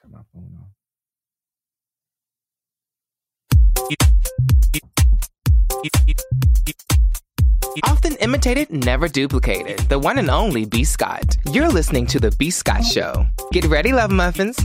[0.00, 0.68] Cut my phone off.
[7.84, 9.78] Often imitated, never duplicated.
[9.90, 10.84] The one and only B.
[10.84, 11.36] Scott.
[11.50, 12.50] You're listening to The B.
[12.50, 13.26] Scott Show.
[13.52, 14.56] Get ready, love muffins.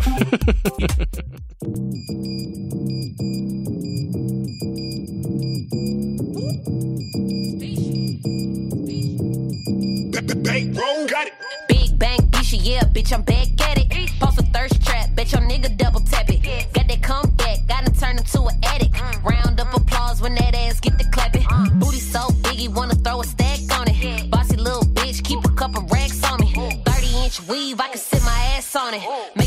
[11.67, 13.85] Big bang, bitch, yeah, bitch, I'm back at it.
[14.19, 16.41] Post a thirst trap, bet your nigga double tap it.
[16.73, 18.93] Got that comeback, gotta turn him to an addict.
[18.93, 19.23] Mm.
[19.23, 21.43] Round up applause when that ass get the clapping.
[21.43, 21.79] Mm.
[21.79, 24.29] Booty so big, he wanna throw a stack on it.
[24.29, 26.53] Bossy little bitch, keep a couple racks on me.
[26.85, 29.01] 30 inch weave, I can sit my ass on it.
[29.35, 29.44] Make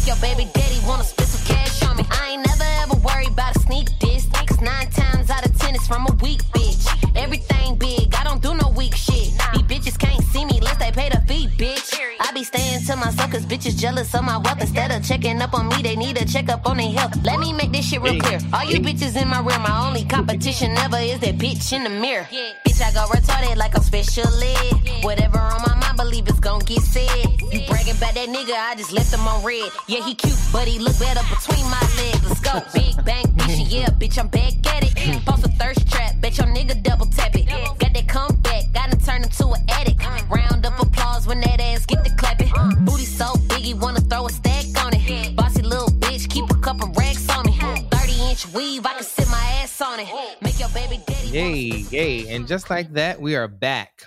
[13.49, 14.61] bitches jealous of my wealth.
[14.61, 17.17] Instead of checking up on me, they need a check up on their health.
[17.25, 18.39] Let me make this shit real clear.
[18.53, 21.91] All you bitches in my rear, my only competition ever is that bitch in the
[21.91, 22.25] mirror.
[22.25, 25.05] Bitch, I go retarded like I'm special ed.
[25.05, 27.09] Whatever on my mind, believe it's gon' get said.
[27.53, 29.71] You bragging about that nigga, I just left him on red.
[29.87, 32.29] Yeah, he cute, but he look better between my legs.
[32.29, 32.61] Let's go.
[32.75, 35.25] Big bang, bitch, yeah, bitch, I'm back at it.
[35.25, 37.47] Post a thirst trap, bet your nigga double tap it.
[37.79, 40.05] Got that comeback, gotta turn him to an addict.
[40.05, 40.21] Uh.
[40.29, 42.48] Round up applause when that ass get the clapping.
[43.69, 45.37] He wanna throw a stack on it.
[45.37, 47.53] Bossy little bitch, keep a couple racks on me.
[47.91, 50.09] 30 inch weave, I can sit my ass on it.
[50.41, 51.29] Make your baby daddy.
[51.29, 52.35] Yay, yay.
[52.35, 54.05] And just like that, we are back.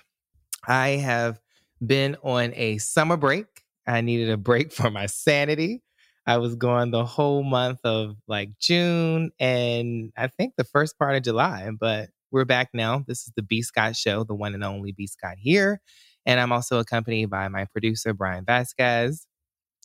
[0.68, 1.40] I have
[1.86, 3.46] been on a summer break.
[3.86, 5.84] I needed a break for my sanity.
[6.26, 11.16] I was gone the whole month of like June and I think the first part
[11.16, 13.04] of July, but we're back now.
[13.06, 15.82] This is the B Scott Show, the one and only B Scott here.
[16.26, 19.28] And I'm also accompanied by my producer, Brian Vasquez.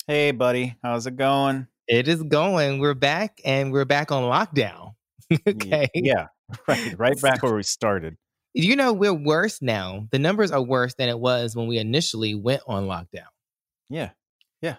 [0.09, 1.67] Hey, buddy, how's it going?
[1.89, 2.79] It is going.
[2.79, 4.95] We're back and we're back on lockdown.
[5.49, 5.89] okay.
[5.97, 6.29] Yeah,
[6.69, 8.17] right, right back where we started.
[8.55, 10.07] You know, we're worse now.
[10.13, 13.27] The numbers are worse than it was when we initially went on lockdown.
[13.91, 14.11] Yeah,
[14.63, 14.77] Yeah.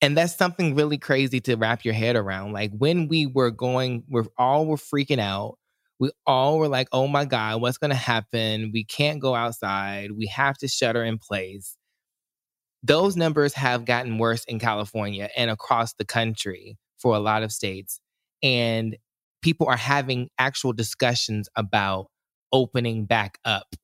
[0.00, 2.52] And that's something really crazy to wrap your head around.
[2.52, 5.58] Like when we were going, we're all were freaking out.
[6.00, 8.70] We all were like, oh my God, what's going to happen?
[8.72, 10.12] We can't go outside.
[10.12, 11.76] We have to shutter in place.
[12.82, 17.52] Those numbers have gotten worse in California and across the country for a lot of
[17.52, 18.00] states.
[18.42, 18.96] And
[19.42, 22.06] people are having actual discussions about
[22.52, 23.74] opening back up.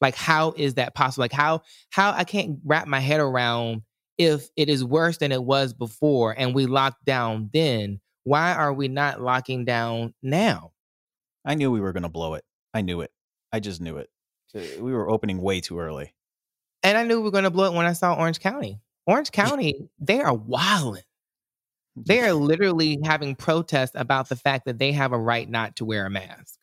[0.00, 1.22] Like, how is that possible?
[1.22, 3.82] Like, how, how I can't wrap my head around
[4.18, 8.72] if it is worse than it was before and we locked down then, why are
[8.72, 10.72] we not locking down now?
[11.44, 12.44] I knew we were going to blow it.
[12.74, 13.10] I knew it.
[13.52, 14.10] I just knew it.
[14.54, 16.14] Uh, We were opening way too early.
[16.82, 18.80] And I knew we were going to blow it when I saw Orange County.
[19.06, 21.02] Orange County, they are wilding.
[21.96, 25.84] They are literally having protests about the fact that they have a right not to
[25.84, 26.58] wear a mask.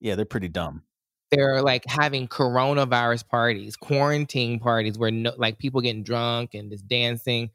[0.00, 0.82] Yeah, they're pretty dumb.
[1.30, 6.88] They're like having coronavirus parties, quarantine parties where no, like people getting drunk and just
[6.88, 7.50] dancing.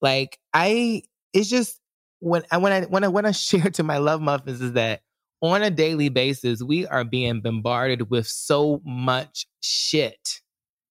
[0.00, 1.02] Like I,
[1.32, 1.80] it's just
[2.20, 5.02] when I when I when I when I share to my love muffins is that
[5.40, 10.41] on a daily basis we are being bombarded with so much shit.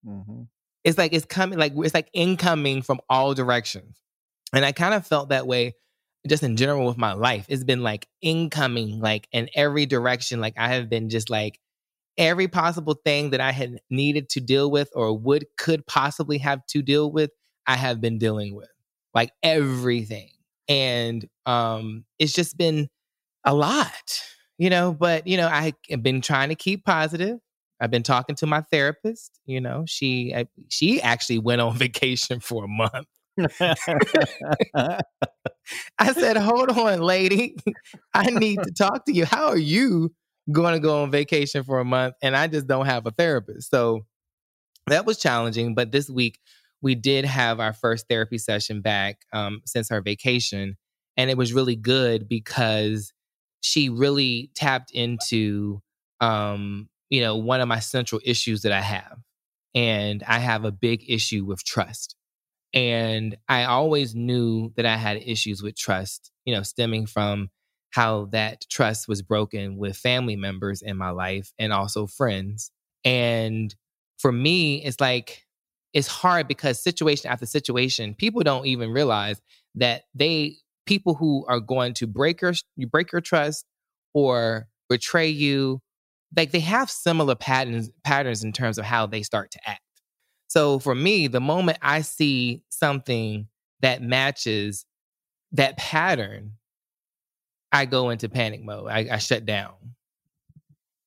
[0.03, 0.44] Hmm
[0.84, 3.97] It's like it's coming like it's like incoming from all directions,
[4.53, 5.75] and I kind of felt that way
[6.28, 7.45] just in general with my life.
[7.50, 10.41] It's been like incoming like in every direction.
[10.41, 11.59] Like I have been just like
[12.17, 16.66] every possible thing that I had needed to deal with or would could possibly have
[16.67, 17.31] to deal with,
[17.67, 18.69] I have been dealing with.
[19.16, 20.31] Like everything.
[20.69, 22.90] And um it's just been
[23.45, 24.22] a lot,
[24.57, 27.40] you know, but you know, I have been trying to keep positive.
[27.81, 32.39] I've been talking to my therapist, you know, she I, she actually went on vacation
[32.39, 33.07] for a month.
[35.97, 37.55] I said, "Hold on, lady.
[38.13, 39.25] I need to talk to you.
[39.25, 40.13] How are you
[40.51, 43.71] going to go on vacation for a month and I just don't have a therapist?"
[43.71, 44.05] So
[44.87, 46.39] that was challenging, but this week
[46.81, 50.77] we did have our first therapy session back um, since our vacation,
[51.17, 53.13] and it was really good because
[53.61, 55.81] she really tapped into,
[56.19, 59.19] um, you know, one of my central issues that I have,
[59.75, 62.16] and I have a big issue with trust.
[62.73, 67.49] And I always knew that I had issues with trust, you know, stemming from
[67.91, 72.72] how that trust was broken with family members in my life and also friends.
[73.03, 73.75] And
[74.17, 75.43] for me, it's like,
[75.93, 79.41] it's hard because situation after situation, people don't even realize
[79.75, 80.55] that they,
[80.85, 83.66] people who are going to break your, you break your trust
[84.13, 85.81] or betray you,
[86.35, 89.81] like they have similar patterns, patterns in terms of how they start to act.
[90.47, 93.47] So for me, the moment I see something
[93.81, 94.85] that matches
[95.53, 96.53] that pattern,
[97.72, 98.89] I go into panic mode.
[98.89, 99.73] I, I shut down.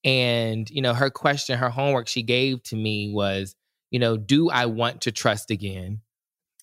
[0.03, 3.55] And, you know, her question, her homework she gave to me was,
[3.91, 6.01] you know, do I want to trust again?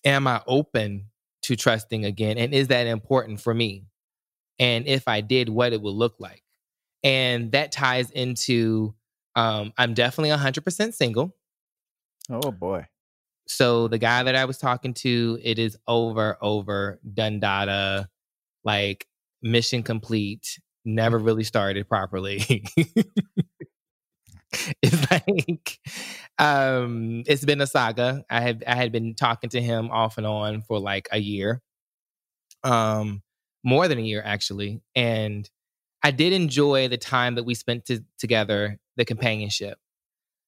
[0.04, 1.06] Am I open
[1.42, 2.38] to trusting again?
[2.38, 3.84] And is that important for me?
[4.58, 6.41] And if I did, what it would look like.
[7.04, 8.94] And that ties into
[9.34, 11.34] um, I'm definitely 100% single.
[12.30, 12.86] Oh boy.
[13.48, 18.08] So the guy that I was talking to, it is over, over, done data,
[18.64, 19.06] like
[19.42, 22.64] mission complete, never really started properly.
[24.82, 25.78] it's like
[26.38, 28.24] um it's been a saga.
[28.30, 31.62] I had I had been talking to him off and on for like a year.
[32.62, 33.22] Um
[33.64, 34.82] more than a year actually.
[34.94, 35.48] And
[36.02, 39.78] I did enjoy the time that we spent to, together, the companionship.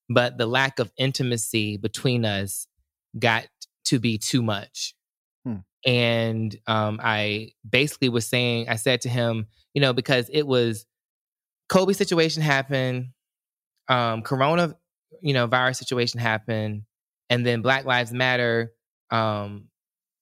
[0.09, 2.67] But the lack of intimacy between us
[3.19, 3.47] got
[3.87, 4.95] to be too much.
[5.45, 5.59] Hmm.
[5.87, 10.87] And um, I basically was saying, I said to him, you know, because it was
[11.69, 13.11] Kobe situation happened,
[13.89, 14.77] um, Corona,
[15.21, 16.83] you know, virus situation happened,
[17.31, 18.73] and then Black Lives Matter
[19.11, 19.69] um,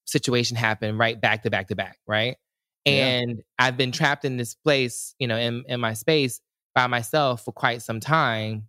[0.04, 2.36] situation happened right back to back to back, right?
[2.84, 2.92] Yeah.
[2.92, 6.40] And I've been trapped in this place, you know, in, in my space
[6.74, 8.68] by myself for quite some time.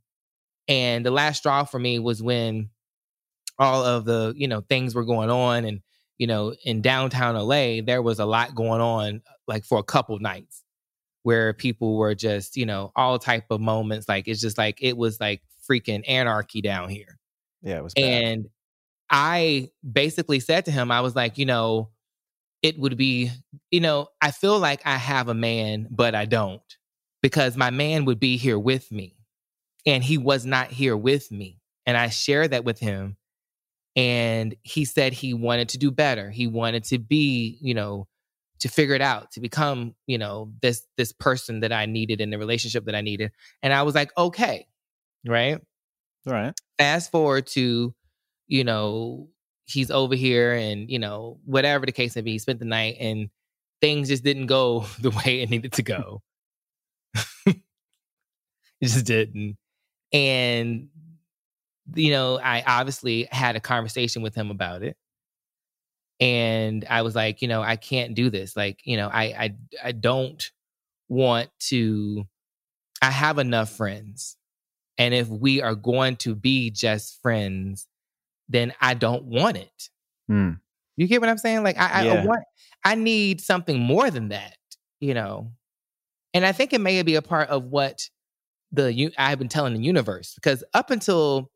[0.68, 2.69] And the last straw for me was when
[3.60, 5.81] all of the, you know, things were going on and,
[6.18, 10.18] you know, in downtown LA, there was a lot going on like for a couple
[10.19, 10.63] nights
[11.24, 14.07] where people were just, you know, all type of moments.
[14.07, 17.19] Like it's just like it was like freaking anarchy down here.
[17.62, 18.24] Yeah, it was bad.
[18.24, 18.45] And
[19.10, 21.89] I basically said to him, I was like, you know,
[22.63, 23.30] it would be,
[23.69, 26.62] you know, I feel like I have a man, but I don't
[27.21, 29.15] because my man would be here with me
[29.86, 31.60] and he was not here with me.
[31.86, 33.18] And I shared that with him.
[33.95, 36.31] And he said he wanted to do better.
[36.31, 38.07] He wanted to be, you know,
[38.60, 42.30] to figure it out, to become, you know, this this person that I needed in
[42.30, 43.31] the relationship that I needed.
[43.62, 44.68] And I was like, okay,
[45.27, 45.60] right?
[46.25, 46.54] All right.
[46.80, 47.94] fast forward to,
[48.48, 49.27] you know,
[49.65, 52.98] he's over here and, you know, whatever the case may be, he spent the night
[53.00, 53.30] and
[53.81, 56.21] things just didn't go the way it needed to go.
[57.45, 57.56] it
[58.81, 59.57] just didn't.
[60.12, 60.89] And,
[61.95, 64.95] you know, I obviously had a conversation with him about it.
[66.19, 68.56] And I was like, you know, I can't do this.
[68.56, 70.51] Like, you know, I I I don't
[71.10, 72.25] want to
[73.01, 74.38] I have enough friends.
[74.98, 77.88] And if we are going to be just friends,
[78.49, 79.89] then I don't want it.
[80.27, 80.51] Hmm.
[80.97, 81.63] You get what I'm saying?
[81.63, 82.43] Like I, I- I want
[82.85, 84.57] I need something more than that,
[84.99, 85.51] you know.
[86.33, 88.09] And I think it may be a part of what
[88.71, 91.49] the I've been telling the universe because up until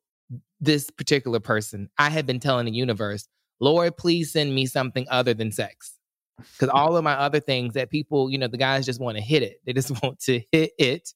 [0.60, 3.28] this particular person, I had been telling the universe,
[3.60, 5.94] Lord, please send me something other than sex.
[6.38, 9.24] Because all of my other things that people, you know, the guys just want to
[9.24, 9.60] hit it.
[9.66, 11.10] They just want to hit it,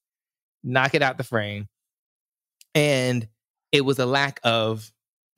[0.64, 1.68] knock it out the frame.
[2.74, 3.28] And
[3.72, 4.92] it was a lack of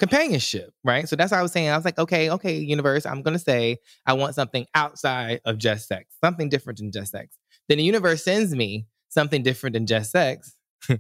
[0.04, 1.08] companionship, right?
[1.08, 1.70] So that's what I was saying.
[1.70, 5.58] I was like, okay, okay, universe, I'm going to say I want something outside of
[5.58, 7.38] just sex, something different than just sex.
[7.70, 10.56] Then the universe sends me something different than just sex.
[10.90, 11.00] but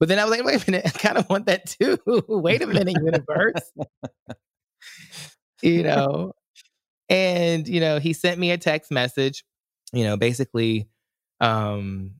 [0.00, 1.98] then I was like, wait a minute, I kind of want that too.
[2.26, 3.72] wait a minute, universe.
[5.62, 6.32] you know,
[7.10, 9.44] and, you know, he sent me a text message,
[9.92, 10.88] you know, basically
[11.42, 12.12] um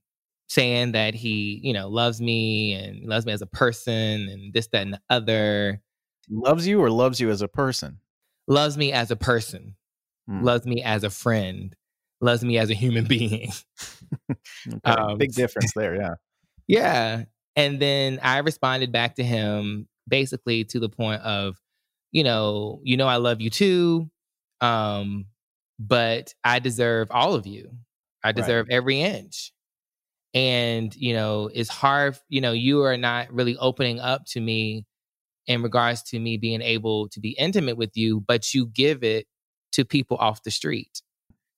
[0.48, 4.68] saying that he, you know, loves me and loves me as a person and this,
[4.68, 5.80] that, and the other.
[6.30, 7.98] Loves you or loves you as a person?
[8.48, 9.76] Loves me as a person,
[10.28, 10.42] Hmm.
[10.42, 11.74] loves me as a friend,
[12.20, 13.52] loves me as a human being.
[14.68, 14.80] Okay.
[14.84, 15.94] Um, Big difference there.
[15.94, 16.14] Yeah.
[16.66, 17.24] Yeah.
[17.54, 21.60] And then I responded back to him basically to the point of,
[22.12, 24.10] you know, you know I love you too.
[24.60, 25.26] Um,
[25.78, 27.70] but I deserve all of you.
[28.24, 29.52] I deserve every inch.
[30.34, 34.84] And, you know, it's hard, you know, you are not really opening up to me
[35.46, 39.26] in regards to me being able to be intimate with you, but you give it
[39.72, 41.02] to people off the street.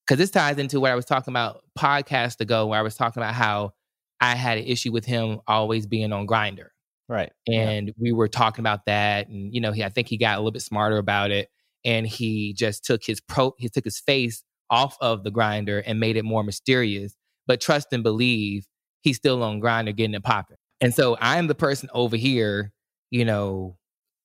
[0.09, 3.23] Cause this ties into what I was talking about podcast ago, where I was talking
[3.23, 3.73] about how
[4.21, 6.69] I had an issue with him always being on Grindr,
[7.09, 7.31] Right.
[7.47, 7.69] Yeah.
[7.71, 10.39] and we were talking about that, and you know, he I think he got a
[10.41, 11.49] little bit smarter about it,
[11.85, 16.01] and he just took his pro, he took his face off of the Grindr and
[16.01, 17.15] made it more mysterious.
[17.47, 18.67] But trust and believe,
[19.03, 22.73] he's still on Grindr getting it popping, and so I'm the person over here,
[23.11, 23.78] you know,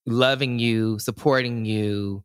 [0.05, 2.23] loving you, supporting you,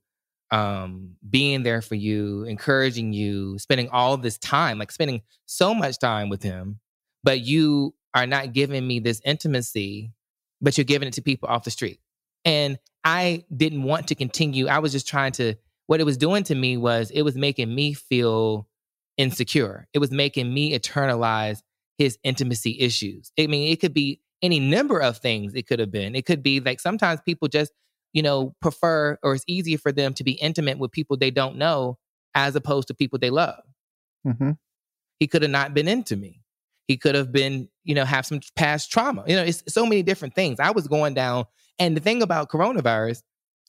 [0.50, 5.98] um, being there for you, encouraging you, spending all this time, like spending so much
[5.98, 6.80] time with him,
[7.22, 10.12] but you are not giving me this intimacy,
[10.60, 12.00] but you're giving it to people off the street.
[12.44, 14.68] And I didn't want to continue.
[14.68, 15.54] I was just trying to
[15.86, 18.68] what it was doing to me was it was making me feel
[19.16, 19.86] insecure.
[19.92, 21.62] It was making me internalize
[21.96, 23.32] his intimacy issues.
[23.38, 26.14] I mean, it could be any number of things it could have been.
[26.14, 27.72] It could be like sometimes people just,
[28.12, 31.56] you know, prefer or it's easier for them to be intimate with people they don't
[31.56, 31.98] know
[32.34, 33.62] as opposed to people they love.
[34.26, 34.52] Mm-hmm.
[35.18, 36.42] He could have not been into me.
[36.86, 39.24] He could have been, you know, have some past trauma.
[39.26, 40.58] You know, it's so many different things.
[40.60, 41.44] I was going down.
[41.78, 43.22] And the thing about coronavirus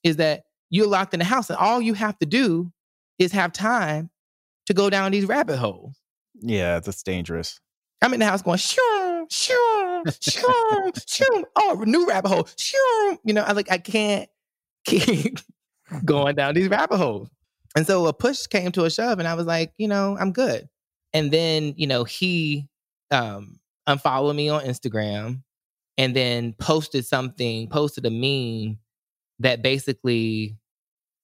[0.04, 2.72] is that you're locked in the house and all you have to do
[3.18, 4.10] is have time
[4.68, 5.98] to go down these rabbit holes.
[6.42, 7.60] Yeah, that's dangerous.
[8.02, 8.80] I'm in the house going, shoo,
[9.30, 11.46] shoo, shoo, shoo.
[11.56, 12.48] Oh, new rabbit hole.
[12.58, 13.20] Shoo.
[13.24, 14.30] You know, I like I can't
[14.86, 15.40] keep
[16.06, 17.30] going down these rabbit holes.
[17.76, 20.32] And so a push came to a shove, and I was like, you know, I'm
[20.32, 20.68] good.
[21.14, 22.68] And then, you know, he
[23.12, 25.42] um unfollowed me on Instagram
[25.98, 28.80] and then posted something, posted a meme
[29.40, 30.58] that basically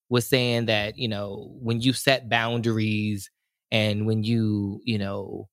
[0.08, 3.30] was saying that, you know, when you set boundaries
[3.72, 5.48] and when you, you know,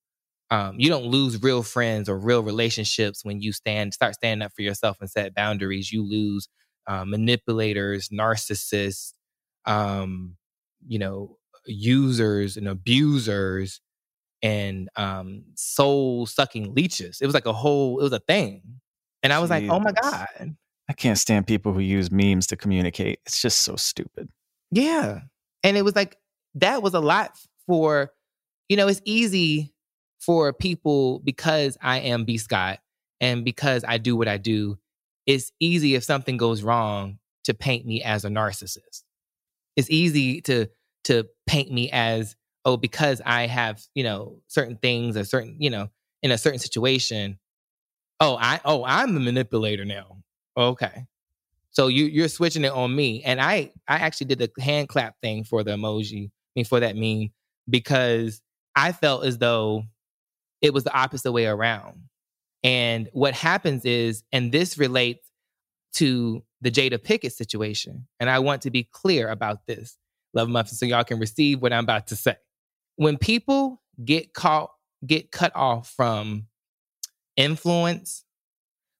[0.54, 4.52] um, you don't lose real friends or real relationships when you stand start standing up
[4.56, 5.92] for yourself and set boundaries.
[5.92, 6.48] You lose
[6.86, 9.14] uh, manipulators, narcissists,
[9.66, 10.38] um,
[10.88, 13.82] you know, users and abusers
[14.44, 17.18] and um, soul sucking leeches.
[17.20, 18.62] It was like a whole, it was a thing.
[19.24, 20.56] And I was like, oh my God.
[20.88, 23.22] I can't stand people who use memes to communicate.
[23.26, 24.30] It's just so stupid.
[24.70, 25.22] Yeah.
[25.64, 26.16] And it was like,
[26.56, 27.32] that was a lot
[27.66, 28.12] for,
[28.70, 29.73] you know, it's easy
[30.25, 32.80] for people because I am B Scott
[33.20, 34.77] and because I do what I do.
[35.25, 39.03] It's easy if something goes wrong to paint me as a narcissist.
[39.75, 40.68] It's easy to
[41.06, 45.70] to paint me as oh because I have you know certain things or certain you
[45.70, 45.89] know
[46.22, 47.39] in a certain situation.
[48.20, 50.18] Oh I oh I'm the manipulator now.
[50.56, 51.06] Okay,
[51.72, 55.15] so you you're switching it on me, and I I actually did the hand clap
[55.22, 56.27] thing for the emoji.
[56.27, 57.32] I mean for that meme
[57.70, 58.42] because
[58.75, 59.84] I felt as though
[60.63, 62.00] it was the opposite way around.
[62.63, 65.29] And what happens is, and this relates
[65.96, 69.98] to the Jada Pinkett situation, and I want to be clear about this,
[70.34, 72.38] Love Muffin, so y'all can receive what I'm about to say.
[72.96, 74.72] When people get caught,
[75.05, 76.48] get cut off from
[77.36, 78.24] influence,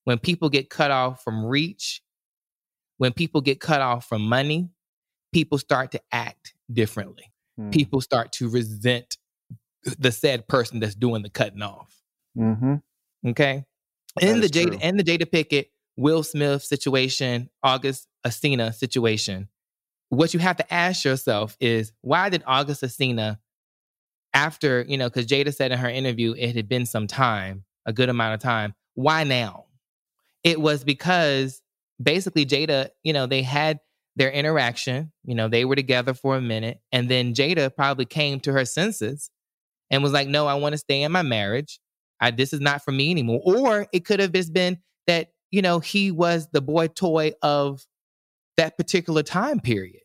[0.03, 2.01] when people get cut off from reach,
[2.98, 4.70] when people get cut off from money,
[5.32, 7.32] people start to act differently.
[7.58, 7.70] Hmm.
[7.70, 9.17] People start to resent
[9.98, 11.94] the said person that's doing the cutting off.
[12.38, 12.75] Mm-hmm.
[13.28, 13.66] Okay.
[14.22, 19.50] In the Jada in the Jada Pinkett, Will Smith situation, August Alsina situation,
[20.10, 23.40] what you have to ask yourself is why did August Alsina,
[24.34, 27.94] after, you know, because Jada said in her interview it had been some time, a
[27.94, 29.66] good amount of time, why now?
[30.44, 31.62] It was because
[32.02, 33.80] basically Jada, you know, they had
[34.16, 38.40] their interaction, you know, they were together for a minute, and then Jada probably came
[38.42, 39.32] to her senses
[39.94, 41.80] and was like, no, I want to stay in my marriage.
[42.20, 43.42] I, this is not for me anymore.
[43.44, 47.86] Or it could have just been that, you know, he was the boy toy of
[48.58, 50.02] that particular time period.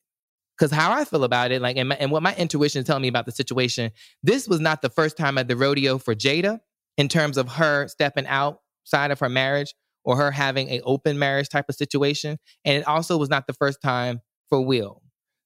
[0.59, 3.01] Because how I feel about it, like, and, my, and what my intuition is telling
[3.01, 3.91] me about the situation,
[4.23, 6.59] this was not the first time at the rodeo for Jada
[6.99, 11.49] in terms of her stepping outside of her marriage or her having a open marriage
[11.49, 12.39] type of situation.
[12.67, 15.01] And it also was not the first time for Will.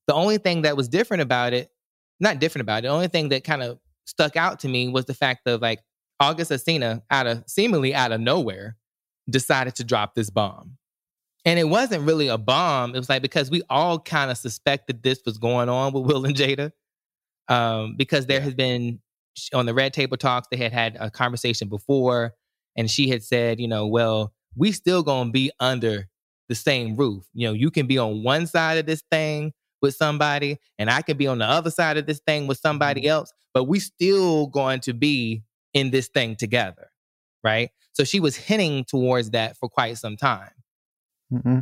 [0.09, 1.69] The only thing that was different about it,
[2.19, 5.05] not different about it, the only thing that kind of stuck out to me was
[5.07, 5.81] the fact of like
[6.21, 8.77] August Alsina, out of seemingly out of nowhere,
[9.29, 10.77] decided to drop this bomb.
[11.45, 12.95] And it wasn't really a bomb.
[12.95, 16.25] It was like because we all kind of suspected this was going on with Will
[16.25, 16.71] and Jada.
[17.49, 18.45] Um, because there Yeah.
[18.45, 19.01] has been
[19.53, 22.35] on the Red Table Talks, they had had a conversation before,
[22.77, 26.09] and she had said, you know, well, we still gonna be under
[26.49, 27.25] the same roof.
[27.35, 31.03] You know, you can be on one side of this thing with somebody, and I
[31.03, 34.47] could be on the other side of this thing with somebody else, but we still
[34.47, 35.43] going to be
[35.75, 36.91] in this thing together,
[37.43, 37.71] right?
[37.93, 40.51] So she was hinting towards that for quite some time.
[41.33, 41.61] Mm-hmm.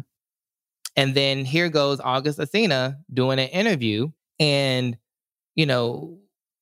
[0.97, 4.09] And then here goes August Alsina doing an interview
[4.39, 4.97] and,
[5.55, 6.19] you know,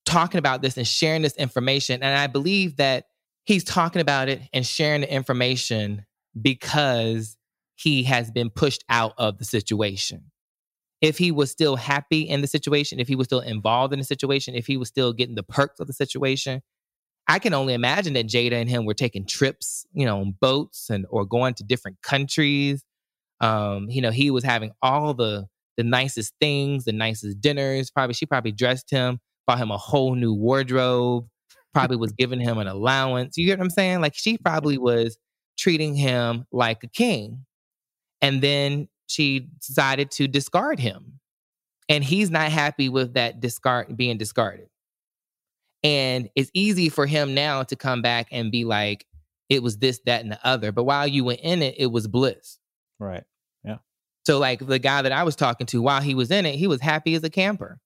[0.07, 2.03] talking about this and sharing this information.
[2.03, 3.07] And I believe that
[3.45, 6.05] he's talking about it and sharing the information
[6.41, 7.37] because
[7.75, 10.31] he has been pushed out of the situation.
[11.01, 14.05] If he was still happy in the situation, if he was still involved in the
[14.05, 16.61] situation, if he was still getting the perks of the situation,
[17.29, 20.89] I can only imagine that Jada and him were taking trips, you know, on boats
[20.89, 22.85] and or going to different countries.
[23.41, 27.91] Um, you know, he was having all the the nicest things, the nicest dinners.
[27.91, 31.29] Probably she probably dressed him, bought him a whole new wardrobe,
[31.73, 33.37] probably was giving him an allowance.
[33.37, 34.01] You get what I'm saying?
[34.01, 35.19] Like she probably was
[35.59, 37.45] treating him like a king.
[38.23, 41.19] And then she decided to discard him.
[41.89, 44.69] and he's not happy with that discard being discarded.
[45.83, 49.07] And it's easy for him now to come back and be like,
[49.49, 50.73] it was this, that, and the other.
[50.73, 52.59] But while you were in it, it was bliss.
[53.01, 53.25] Right.
[53.65, 53.79] Yeah.
[54.27, 56.67] So, like the guy that I was talking to, while he was in it, he
[56.67, 57.81] was happy as a camper.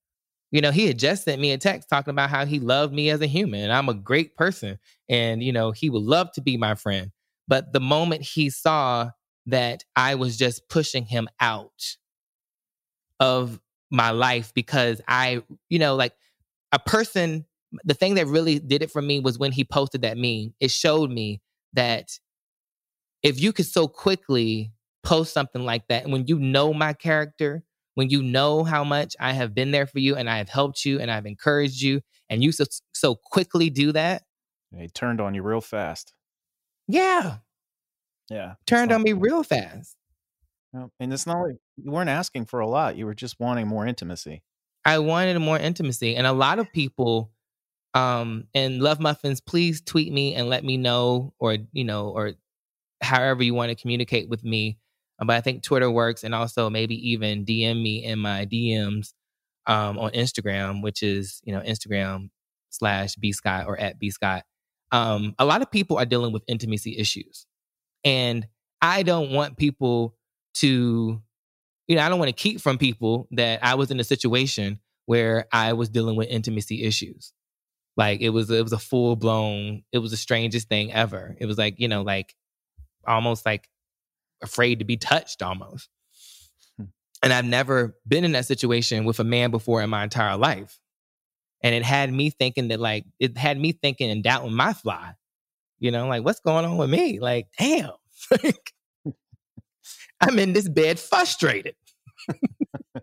[0.50, 3.11] You know, he had just sent me a text talking about how he loved me
[3.11, 4.79] as a human and I'm a great person.
[5.09, 7.11] And, you know, he would love to be my friend.
[7.49, 9.11] But the moment he saw
[9.47, 11.97] that I was just pushing him out
[13.21, 16.15] of my life because I, you know, like
[16.73, 17.45] a person,
[17.85, 20.55] the thing that really did it for me was when he posted that meme.
[20.61, 21.41] It showed me
[21.75, 22.19] that
[23.23, 24.73] if you could so quickly
[25.03, 27.63] post something like that, and when you know my character,
[27.95, 30.85] when you know how much I have been there for you and I have helped
[30.85, 34.23] you and I've encouraged you, and you so, so quickly do that.
[34.75, 36.15] He turned on you real fast.
[36.89, 37.37] Yeah.
[38.33, 38.55] Yeah.
[38.67, 39.97] Turned on me real fast.
[40.99, 42.97] And it's not like you weren't asking for a lot.
[42.97, 44.43] You were just wanting more intimacy.
[44.85, 46.17] I wanted more intimacy.
[46.17, 47.31] And a lot of people,
[47.93, 52.33] um, and Love Muffins, please tweet me and let me know, or, you know, or
[53.03, 54.79] however you want to communicate with me.
[55.19, 59.12] Um, but I think Twitter works and also maybe even DM me in my DMs
[59.67, 62.31] um, on Instagram, which is, you know, Instagram
[62.71, 64.45] slash B Scott or at B Scott.
[64.91, 67.47] Um, a lot of people are dealing with intimacy issues.
[68.04, 68.47] And
[68.80, 70.16] I don't want people
[70.54, 71.21] to,
[71.88, 74.80] you know, I don't want to keep from people that I was in a situation
[75.06, 77.32] where I was dealing with intimacy issues.
[77.97, 81.37] Like it was, it was a full blown, it was the strangest thing ever.
[81.38, 82.35] It was like, you know, like
[83.06, 83.68] almost like
[84.42, 85.88] afraid to be touched almost.
[86.78, 86.87] Hmm.
[87.23, 90.78] And I've never been in that situation with a man before in my entire life.
[91.62, 95.14] And it had me thinking that, like, it had me thinking and doubting my fly.
[95.83, 97.19] You know, like, what's going on with me?
[97.19, 97.91] Like, damn.
[100.21, 101.75] I'm in this bed frustrated.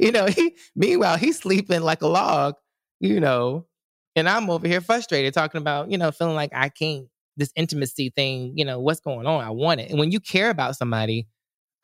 [0.00, 2.56] you know, he meanwhile, he's sleeping like a log,
[2.98, 3.68] you know,
[4.16, 8.10] and I'm over here frustrated talking about, you know, feeling like I can't this intimacy
[8.10, 9.44] thing, you know, what's going on?
[9.44, 9.90] I want it.
[9.90, 11.28] And when you care about somebody,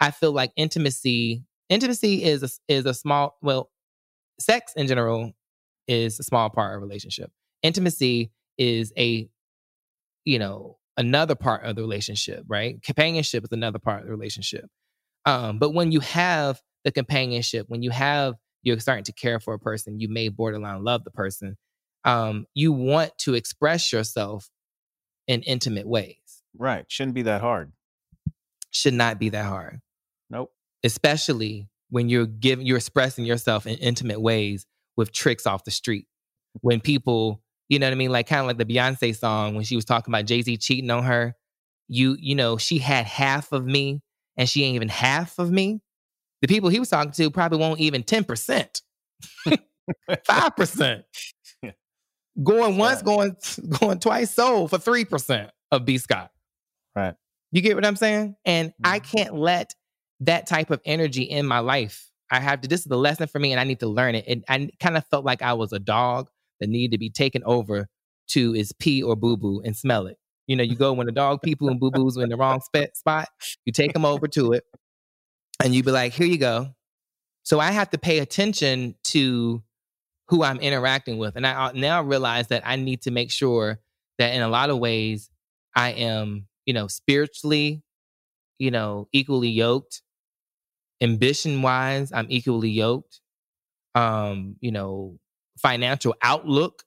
[0.00, 3.70] I feel like intimacy, intimacy is a, is a small, well,
[4.40, 5.32] sex in general
[5.86, 7.30] is a small part of relationship.
[7.62, 9.28] Intimacy is a,
[10.24, 12.82] you know, another part of the relationship, right?
[12.82, 14.66] Companionship is another part of the relationship.
[15.26, 19.54] Um, but when you have the companionship, when you have you're starting to care for
[19.54, 21.56] a person, you may borderline love the person.
[22.04, 24.48] Um, you want to express yourself
[25.26, 26.16] in intimate ways.
[26.56, 26.84] Right.
[26.88, 27.72] Shouldn't be that hard.
[28.70, 29.80] Should not be that hard.
[30.30, 30.50] Nope.
[30.82, 36.06] Especially when you're giving you're expressing yourself in intimate ways with tricks off the street.
[36.60, 39.64] When people, you know what I mean, like kind of like the Beyonce song when
[39.64, 41.34] she was talking about Jay-Z cheating on her.
[41.88, 44.02] You, you know, she had half of me
[44.36, 45.80] and she ain't even half of me.
[46.42, 48.82] The people he was talking to probably won't even 10%.
[50.10, 51.04] 5%.
[52.42, 53.04] Going once, yeah.
[53.04, 53.36] going
[53.80, 56.30] going twice sold for 3% of B Scott.
[56.96, 57.14] Right.
[57.52, 58.36] You get what I'm saying?
[58.44, 58.86] And mm-hmm.
[58.92, 59.74] I can't let
[60.20, 62.10] that type of energy in my life.
[62.30, 64.24] I have to, this is the lesson for me and I need to learn it.
[64.26, 66.28] And I kind of felt like I was a dog
[66.60, 67.88] that need to be taken over
[68.28, 70.16] to is pee or boo boo and smell it.
[70.46, 72.60] You know, you go when the dog pee poo and boo boos in the wrong
[72.60, 73.28] spot,
[73.64, 74.64] you take them over to it
[75.62, 76.68] and you be like, here you go.
[77.42, 79.62] So I have to pay attention to
[80.28, 81.36] who I'm interacting with.
[81.36, 83.80] And I now realize that I need to make sure
[84.18, 85.30] that in a lot of ways
[85.76, 87.82] I am, you know, spiritually,
[88.58, 90.02] you know, equally yoked.
[91.00, 93.20] Ambition wise, I'm equally yoked.
[93.94, 95.18] Um, you know,
[95.64, 96.84] financial outlook,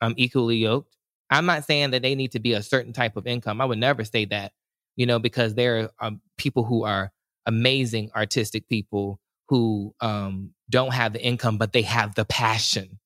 [0.00, 0.96] I'm equally yoked.
[1.30, 3.60] I'm not saying that they need to be a certain type of income.
[3.60, 4.52] I would never say that,
[4.96, 7.12] you know, because there are um, people who are
[7.44, 12.98] amazing artistic people who um, don't have the income, but they have the passion.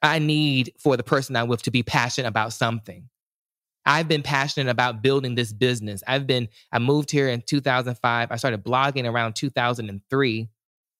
[0.00, 3.08] I need for the person I'm with to be passionate about something.
[3.84, 6.02] I've been passionate about building this business.
[6.06, 8.28] I've been, I moved here in 2005.
[8.30, 10.48] I started blogging around 2003.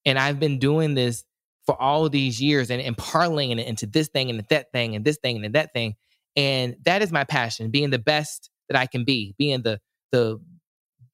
[0.04, 1.24] And I've been doing this
[1.66, 5.04] for all these years and, and parlaying it into this thing and that thing and
[5.04, 5.96] this thing and that thing.
[6.36, 9.80] And that is my passion, being the best that I can be, being the,
[10.12, 10.40] the,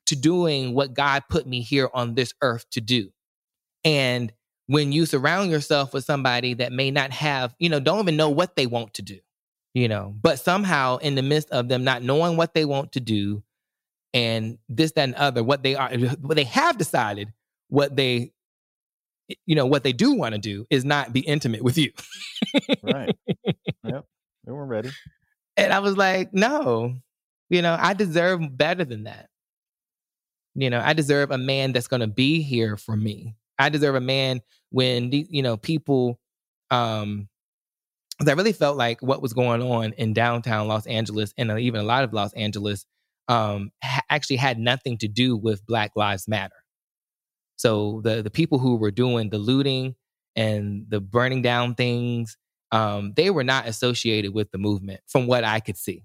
[0.07, 3.11] to doing what God put me here on this earth to do.
[3.85, 4.33] And
[4.67, 8.31] when you surround yourself with somebody that may not have, you know, don't even know
[8.31, 9.19] what they want to do,
[9.75, 13.01] you know, but somehow in the midst of them not knowing what they want to
[13.01, 13.43] do
[14.15, 17.33] and this, that, and other, what they are, what they have decided,
[17.69, 18.33] what they,
[19.46, 21.92] you know, what they do want to do is not be intimate with you.
[22.82, 23.16] right.
[23.85, 24.04] Yep.
[24.46, 24.90] We were ready.
[25.56, 26.94] And I was like, no,
[27.50, 29.28] you know, I deserve better than that.
[30.54, 33.35] You know, I deserve a man that's going to be here for me.
[33.58, 36.18] I deserve a man when the, you know people
[36.70, 37.28] um
[38.26, 41.80] I really felt like what was going on in downtown Los Angeles and uh, even
[41.80, 42.87] a lot of Los Angeles
[43.28, 46.54] um, ha- actually had nothing to do with Black Lives Matter.
[47.62, 49.94] So the the people who were doing the looting
[50.35, 52.37] and the burning down things,
[52.72, 56.03] um, they were not associated with the movement, from what I could see.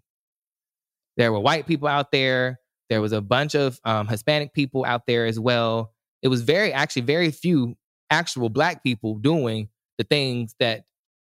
[1.15, 2.59] There were white people out there.
[2.91, 5.93] There was a bunch of um, Hispanic people out there as well.
[6.21, 7.75] It was very actually very few
[8.11, 10.83] actual black people doing the things that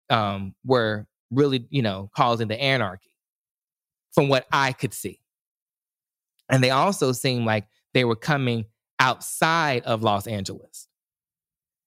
[0.09, 3.11] um, were really, you know, causing the anarchy,
[4.13, 5.19] from what I could see.
[6.49, 8.65] And they also seemed like they were coming
[8.99, 10.87] outside of Los Angeles.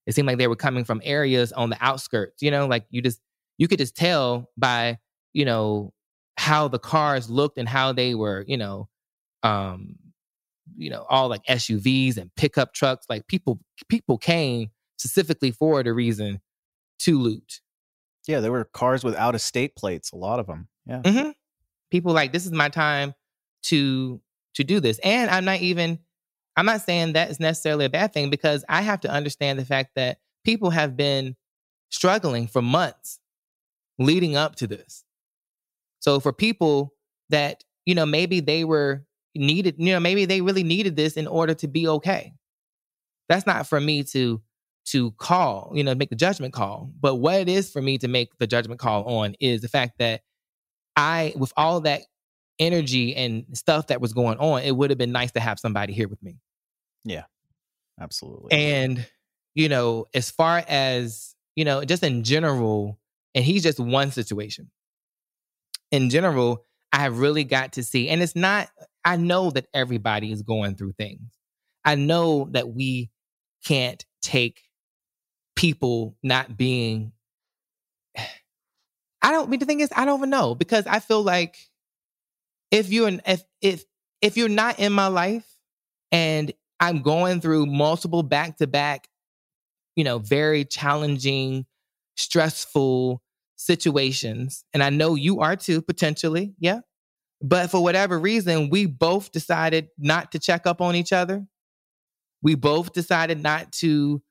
[0.07, 3.03] It seemed like they were coming from areas on the outskirts, you know, like you
[3.03, 3.21] just,
[3.59, 4.99] you could just tell by,
[5.33, 5.93] you know,
[6.37, 8.89] how the cars looked and how they were, you know,
[9.43, 9.97] um,
[10.77, 13.07] you know, all like SUVs and pickup trucks.
[13.09, 16.41] Like people, people came specifically for the reason
[17.01, 17.61] to loot.
[18.29, 20.69] Yeah, there were cars with out of state plates, a lot of them.
[20.87, 21.03] Yeah.
[21.05, 21.31] hmm
[21.91, 23.15] People like this is my time
[23.65, 24.21] to
[24.55, 26.01] to do this, and I'm not even.
[26.57, 29.65] I'm not saying that is necessarily a bad thing because I have to understand the
[29.65, 31.37] fact that people have been
[31.91, 33.19] struggling for months
[33.99, 35.05] leading up to this.
[36.01, 36.95] So for people
[37.31, 41.27] that you know maybe they were needed, you know maybe they really needed this in
[41.27, 42.33] order to be okay.
[43.29, 44.41] That's not for me to
[44.87, 46.91] to call, you know, make the judgment call.
[47.01, 49.99] But what it is for me to make the judgment call on is the fact
[49.99, 50.23] that
[50.95, 52.03] I, with all that
[52.59, 55.93] energy and stuff that was going on, it would have been nice to have somebody
[55.93, 56.39] here with me.
[57.07, 57.25] Yeah,
[58.01, 58.53] absolutely.
[58.53, 59.07] And,
[59.55, 62.99] you know, as far as, you know, just in general,
[63.35, 64.71] and he's just one situation.
[65.93, 68.69] In general, I have really got to see, and it's not,
[69.05, 71.31] I know that everybody is going through things.
[71.85, 73.11] I know that we
[73.65, 74.63] can't take
[75.55, 77.13] people not being
[79.23, 81.57] I don't mean the thing is I don't even know because I feel like
[82.71, 83.85] if you're in, if if
[84.21, 85.47] if you're not in my life
[86.13, 89.09] and I'm going through multiple back to back,
[89.95, 91.67] you know, very challenging,
[92.17, 93.23] stressful
[93.57, 96.81] situations, and I know you are too potentially, yeah.
[97.43, 101.47] But for whatever reason, we both decided not to check up on each other.
[102.43, 104.23] We both decided not to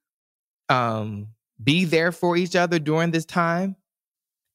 [0.69, 1.27] um,
[1.63, 3.75] be there for each other during this time.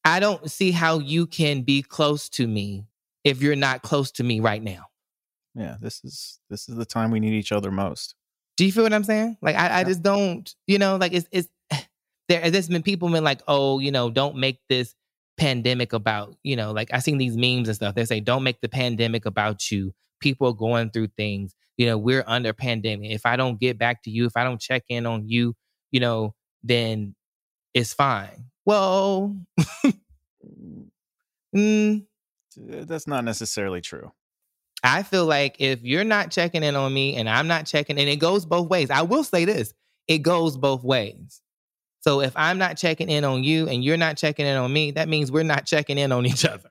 [0.04, 2.86] I don't see how you can be close to me
[3.22, 4.89] if you're not close to me right now.
[5.60, 8.14] Yeah, this is this is the time we need each other most.
[8.56, 9.36] Do you feel what I'm saying?
[9.42, 11.48] Like I, I just don't, you know, like it's it's
[12.28, 14.94] there there's been people been like, oh, you know, don't make this
[15.36, 17.94] pandemic about, you know, like I seen these memes and stuff.
[17.94, 19.92] They say, don't make the pandemic about you.
[20.20, 21.54] People are going through things.
[21.76, 23.10] You know, we're under pandemic.
[23.10, 25.54] If I don't get back to you, if I don't check in on you,
[25.90, 27.14] you know, then
[27.74, 28.46] it's fine.
[28.64, 29.36] Well,
[31.56, 32.04] mm,
[32.56, 34.12] Uh, That's not necessarily true.
[34.82, 38.08] I feel like if you're not checking in on me and I'm not checking, and
[38.08, 38.90] it goes both ways.
[38.90, 39.74] I will say this:
[40.08, 41.40] it goes both ways.
[42.00, 44.92] So if I'm not checking in on you and you're not checking in on me,
[44.92, 46.70] that means we're not checking in on each other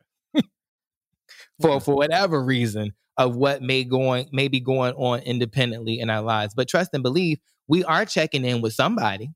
[1.61, 6.21] for for whatever reason of what may going may be going on independently in our
[6.21, 6.53] lives.
[6.53, 9.31] But trust and believe, we are checking in with somebody,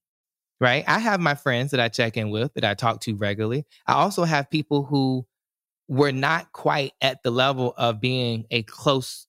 [0.59, 0.83] right?
[0.87, 3.65] I have my friends that I check in with that I talk to regularly.
[3.85, 5.25] I also have people who
[5.87, 9.27] were not quite at the level of being a close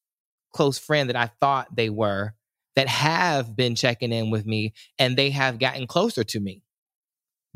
[0.52, 2.34] close friend that I thought they were
[2.76, 6.62] that have been checking in with me and they have gotten closer to me.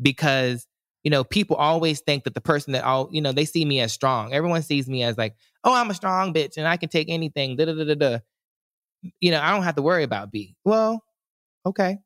[0.01, 0.65] Because
[1.03, 3.79] you know people always think that the person that all you know they see me
[3.79, 4.33] as strong.
[4.33, 7.55] Everyone sees me as like oh i'm a strong bitch and i can take anything
[7.55, 8.19] da da da da da.
[9.19, 10.55] You know i don't have to worry about b.
[10.63, 11.03] Well
[11.65, 11.99] okay.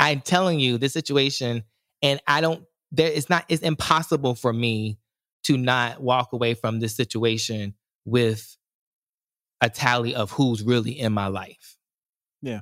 [0.00, 1.64] I'm telling you this situation
[2.02, 4.98] and i don't there it's not it's impossible for me
[5.44, 7.74] to not walk away from this situation
[8.04, 8.56] with
[9.60, 11.76] a tally of who's really in my life
[12.42, 12.60] Yeah.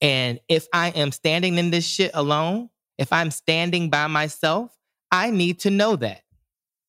[0.00, 4.76] and if I am standing in this shit alone, if I'm standing by myself,
[5.10, 6.22] I need to know that.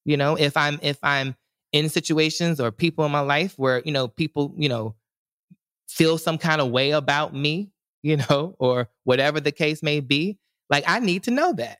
[0.05, 1.35] You know, if I'm if I'm
[1.71, 4.95] in situations or people in my life where, you know, people, you know,
[5.87, 10.39] feel some kind of way about me, you know, or whatever the case may be,
[10.69, 11.77] like I need to know that.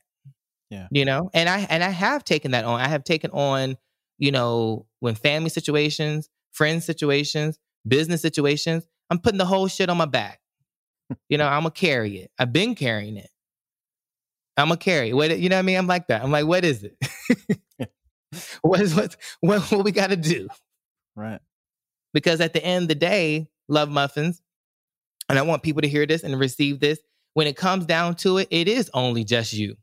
[0.70, 0.86] Yeah.
[0.90, 2.80] You know, and I and I have taken that on.
[2.80, 3.76] I have taken on,
[4.18, 9.96] you know, when family situations, friend situations, business situations, I'm putting the whole shit on
[9.96, 10.40] my back.
[11.28, 12.30] You know, I'm gonna carry it.
[12.38, 13.28] I've been carrying it.
[14.56, 15.14] I'm gonna carry it.
[15.14, 15.76] What you know what I mean?
[15.76, 16.22] I'm like that.
[16.22, 16.96] I'm like, what is it?
[18.62, 20.48] what is what what, what we gotta do?
[21.16, 21.40] Right.
[22.14, 24.40] Because at the end of the day, love muffins,
[25.28, 27.00] and I want people to hear this and receive this.
[27.34, 29.76] When it comes down to it, it is only just you.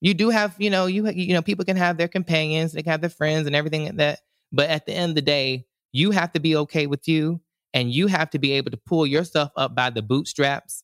[0.00, 2.92] You do have, you know, you you know, people can have their companions, they can
[2.92, 4.20] have their friends and everything like that.
[4.52, 7.40] But at the end of the day, you have to be okay with you
[7.74, 10.82] and you have to be able to pull yourself up by the bootstraps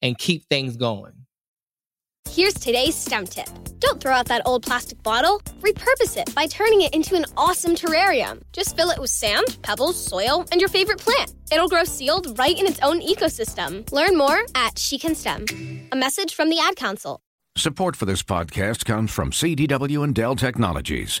[0.00, 1.12] and keep things going.
[2.30, 3.48] Here's today's STEM tip.
[3.78, 5.40] Don't throw out that old plastic bottle.
[5.60, 8.40] Repurpose it by turning it into an awesome terrarium.
[8.52, 11.34] Just fill it with sand, pebbles, soil, and your favorite plant.
[11.52, 13.90] It'll grow sealed right in its own ecosystem.
[13.92, 15.88] Learn more at She Can STEM.
[15.92, 17.20] A message from the Ad Council.
[17.56, 21.20] Support for this podcast comes from CDW and Dell Technologies.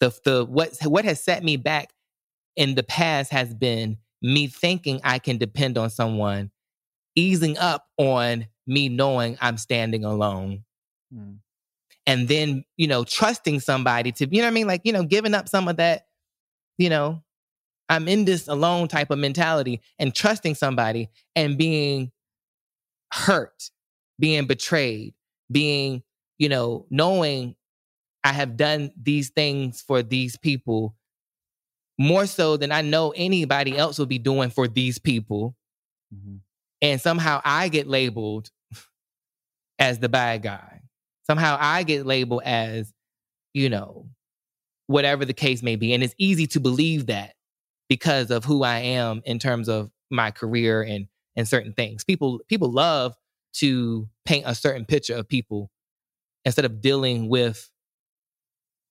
[0.00, 1.90] the the what what has set me back
[2.56, 6.50] in the past has been me thinking I can depend on someone,
[7.14, 10.64] easing up on me knowing I'm standing alone.
[11.14, 11.38] Mm.
[12.06, 14.66] And then, you know, trusting somebody to, you know what I mean?
[14.66, 16.06] Like, you know, giving up some of that,
[16.78, 17.22] you know,
[17.88, 22.10] I'm in this alone type of mentality and trusting somebody and being
[23.12, 23.70] hurt,
[24.18, 25.14] being betrayed,
[25.50, 26.02] being,
[26.38, 27.56] you know, knowing
[28.22, 30.94] I have done these things for these people
[31.98, 35.56] more so than I know anybody else will be doing for these people.
[36.14, 36.36] Mm-hmm.
[36.82, 38.50] And somehow I get labeled
[39.78, 40.80] as the bad guy.
[41.26, 42.92] Somehow I get labeled as,
[43.54, 44.08] you know,
[44.86, 45.92] whatever the case may be.
[45.92, 47.34] And it's easy to believe that
[47.88, 51.06] because of who I am in terms of my career and
[51.36, 52.04] and certain things.
[52.04, 53.14] People people love
[53.54, 55.70] to paint a certain picture of people
[56.44, 57.70] instead of dealing with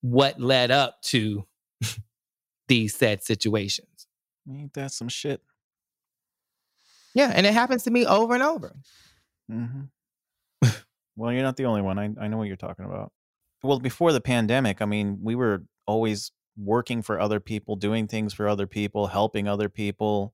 [0.01, 1.45] what led up to
[2.67, 4.07] these said situations.
[4.49, 5.41] Ain't that some shit?
[7.13, 8.75] Yeah, and it happens to me over and over.
[9.51, 10.69] Mm-hmm.
[11.15, 11.97] well, you're not the only one.
[11.99, 13.11] I, I know what you're talking about.
[13.63, 18.33] Well, before the pandemic, I mean, we were always working for other people, doing things
[18.33, 20.33] for other people, helping other people,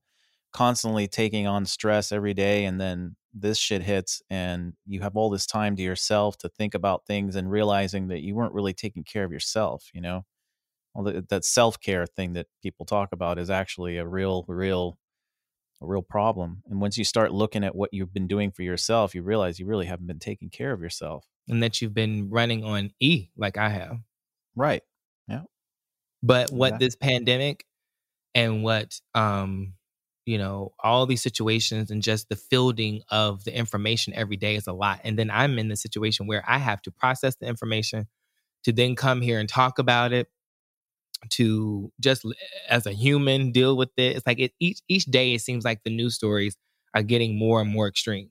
[0.56, 2.64] constantly taking on stress every day.
[2.64, 6.74] And then this shit hits and you have all this time to yourself to think
[6.74, 10.24] about things and realizing that you weren't really taking care of yourself, you know?
[10.94, 14.96] Well, that self care thing that people talk about is actually a real, real,
[15.82, 16.62] a real problem.
[16.70, 19.66] And once you start looking at what you've been doing for yourself, you realize you
[19.66, 21.26] really haven't been taking care of yourself.
[21.48, 23.98] And that you've been running on E like I have.
[24.54, 24.82] Right.
[25.28, 25.42] Yeah.
[26.22, 26.78] But what yeah.
[26.78, 27.66] this pandemic
[28.34, 29.74] and what um
[30.26, 34.66] you know, all these situations and just the fielding of the information every day is
[34.66, 35.00] a lot.
[35.04, 38.08] And then I'm in the situation where I have to process the information
[38.64, 40.28] to then come here and talk about it,
[41.30, 42.24] to just
[42.68, 44.16] as a human deal with it.
[44.16, 46.56] It's like it, each each day it seems like the news stories
[46.94, 48.28] are getting more and more extreme.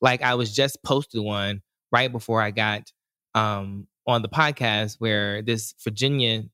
[0.00, 2.92] Like I was just posted one right before I got
[3.34, 6.44] um, on the podcast where this Virginia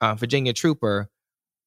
[0.00, 1.10] uh, Virginia trooper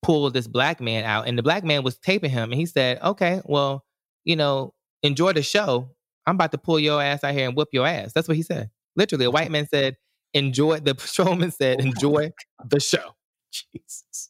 [0.02, 3.02] pulled this black man out, and the black man was taping him, and he said,
[3.02, 3.86] "Okay, well,
[4.24, 5.90] you know, enjoy the show.
[6.26, 8.44] I'm about to pull your ass out here and whip your ass." That's what he
[8.44, 8.70] said.
[8.96, 9.98] Literally, a white man said,
[10.34, 12.32] "Enjoy." The patrolman said, "Enjoy
[12.66, 13.16] the show."
[13.52, 14.30] Jesus,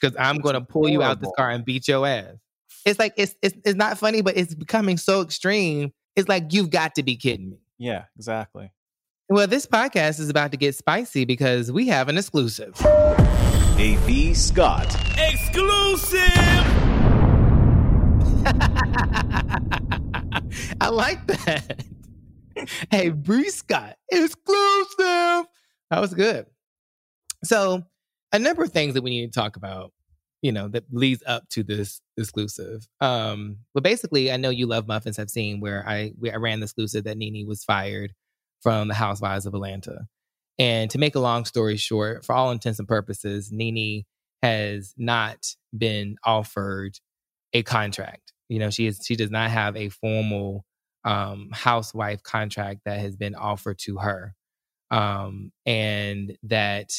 [0.00, 2.34] because I'm going to pull you out this car and beat your ass.
[2.84, 5.92] It's like it's, it's it's not funny, but it's becoming so extreme.
[6.16, 7.58] It's like you've got to be kidding me.
[7.78, 8.72] Yeah, exactly.
[9.30, 12.74] Well, this podcast is about to get spicy because we have an exclusive.
[13.80, 14.34] A.B.
[14.34, 14.92] Scott.
[15.16, 16.18] Exclusive!
[20.80, 21.84] I like that.
[22.90, 24.96] hey, Bree Scott, exclusive.
[24.98, 26.46] That was good.
[27.44, 27.84] So,
[28.32, 29.92] a number of things that we need to talk about,
[30.42, 32.84] you know, that leads up to this exclusive.
[33.00, 35.20] Um, but basically, I know you love muffins.
[35.20, 38.12] I've seen where I I ran the exclusive that Nene was fired
[38.60, 40.08] from the Housewives of Atlanta.
[40.58, 44.04] And to make a long story short, for all intents and purposes, Nene
[44.42, 46.98] has not been offered
[47.52, 48.32] a contract.
[48.48, 50.64] You know, she is she does not have a formal
[51.04, 54.34] um, housewife contract that has been offered to her,
[54.90, 56.92] um, and that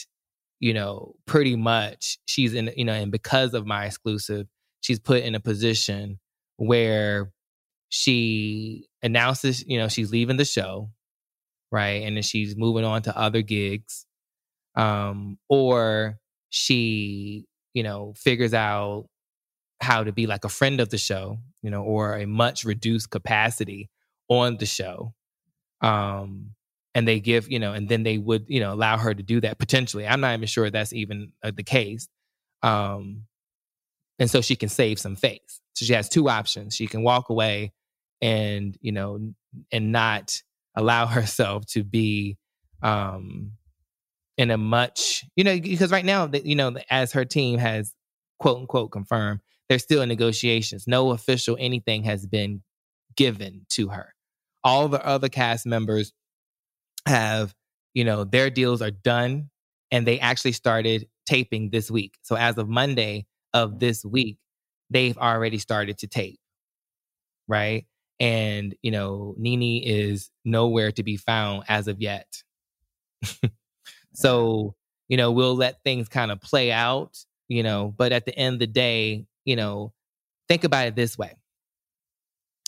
[0.60, 4.48] you know pretty much she's in you know, and because of my exclusive,
[4.82, 6.20] she's put in a position
[6.58, 7.32] where
[7.90, 10.92] she announces you know she's leaving the show
[11.72, 12.04] right?
[12.04, 14.06] And then she's moving on to other gigs.
[14.76, 19.08] Um, or she, you know, figures out
[19.82, 23.10] how to be like a friend of the show, you know, or a much reduced
[23.10, 23.90] capacity
[24.30, 25.14] on the show.
[25.82, 26.52] Um,
[26.96, 29.42] and they give, you know, and then they would, you know, allow her to do
[29.42, 30.08] that potentially.
[30.08, 32.08] I'm not even sure that's even uh, the case.
[32.64, 33.24] Um,
[34.18, 35.62] and so she can save some face.
[35.74, 36.76] So she has two options.
[36.76, 37.72] She can walk away
[38.22, 39.34] and, you know,
[39.72, 40.42] and not
[40.80, 42.38] allow herself to be
[42.82, 43.52] um
[44.38, 47.94] in a much, you know, because right now, you know, as her team has
[48.40, 50.86] quote unquote confirmed, they're still in negotiations.
[50.88, 52.64] No official anything has been
[53.18, 54.14] given to her.
[54.64, 56.14] All the other cast members
[57.06, 57.54] have,
[57.94, 59.50] you know, their deals are done
[59.92, 62.16] and they actually started taping this week.
[62.22, 64.38] So as of Monday of this week,
[64.90, 66.40] they've already started to tape.
[67.46, 67.86] Right.
[68.20, 72.44] And, you know, Nene is nowhere to be found as of yet.
[74.14, 74.76] so,
[75.08, 78.56] you know, we'll let things kind of play out, you know, but at the end
[78.56, 79.94] of the day, you know,
[80.48, 81.34] think about it this way.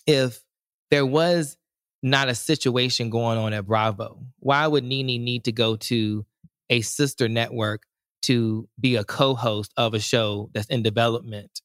[0.08, 0.42] If
[0.90, 1.58] there was
[2.02, 6.26] not a situation going on at Bravo, why would Nene need to go to
[6.70, 7.84] a sister network
[8.24, 11.62] to be a co-host of a show that's in development?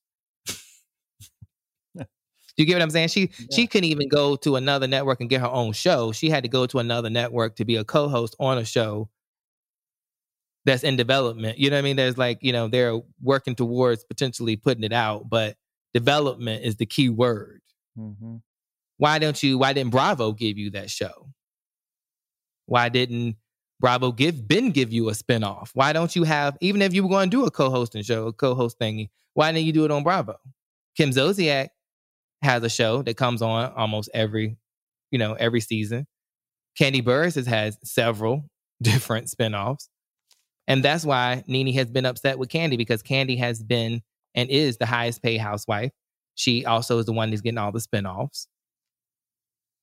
[2.56, 3.08] Do you get what I'm saying?
[3.08, 3.46] She yeah.
[3.52, 6.12] she couldn't even go to another network and get her own show.
[6.12, 9.10] She had to go to another network to be a co-host on a show
[10.66, 11.58] that's in development.
[11.58, 11.96] You know what I mean?
[11.96, 15.56] There's like, you know, they're working towards potentially putting it out, but
[15.94, 17.62] development is the key word.
[17.96, 18.36] Mm-hmm.
[18.98, 21.28] Why don't you, why didn't Bravo give you that show?
[22.66, 23.36] Why didn't
[23.78, 25.70] Bravo give Ben give you a spinoff?
[25.74, 28.32] Why don't you have, even if you were going to do a co-hosting show, a
[28.32, 30.36] co-host thingy, why didn't you do it on Bravo?
[30.96, 31.68] Kim Zolciak
[32.42, 34.56] has a show that comes on almost every,
[35.10, 36.06] you know, every season.
[36.80, 38.44] Kandi Burruss has had several
[38.82, 39.88] different spinoffs.
[40.68, 44.02] And that's why Nene has been upset with Kandi because Kandi has been
[44.34, 45.92] and is the highest paid housewife.
[46.34, 48.46] She also is the one that's getting all the spinoffs.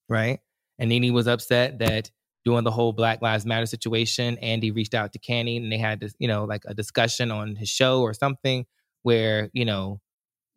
[0.09, 0.39] Right.
[0.77, 2.11] And Nene was upset that
[2.45, 5.99] during the whole Black Lives Matter situation, Andy reached out to Kandi and they had
[6.01, 8.65] this, you know, like a discussion on his show or something
[9.03, 9.99] where, you know,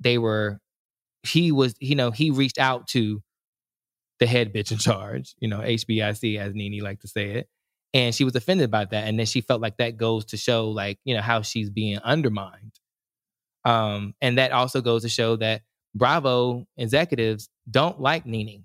[0.00, 0.58] they were,
[1.22, 3.22] he was, you know, he reached out to
[4.20, 7.48] the head bitch in charge, you know, HBIC, as Nene like to say it
[7.96, 10.68] and she was offended by that and then she felt like that goes to show
[10.68, 12.72] like you know how she's being undermined.
[13.64, 15.62] Um and that also goes to show that
[15.94, 18.64] bravo executives don't like nene.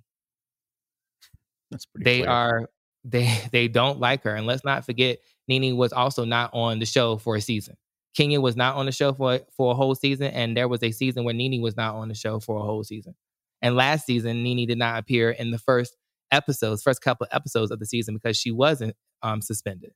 [1.71, 2.29] That's pretty they clear.
[2.29, 2.69] are
[3.05, 6.85] they they don't like her and let's not forget nene was also not on the
[6.85, 7.77] show for a season
[8.15, 10.91] kenya was not on the show for for a whole season and there was a
[10.91, 13.15] season where nene was not on the show for a whole season
[13.61, 15.95] and last season nene did not appear in the first
[16.31, 19.91] episodes first couple of episodes of the season because she wasn't um, suspended.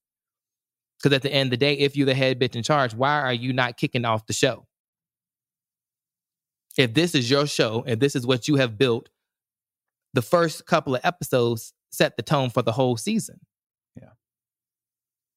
[0.98, 3.20] Because at the end of the day, if you're the head bitch in charge, why
[3.20, 4.66] are you not kicking off the show?
[6.78, 9.10] If this is your show and this is what you have built,
[10.14, 13.40] the first couple of episodes set the tone for the whole season.
[14.00, 14.10] Yeah.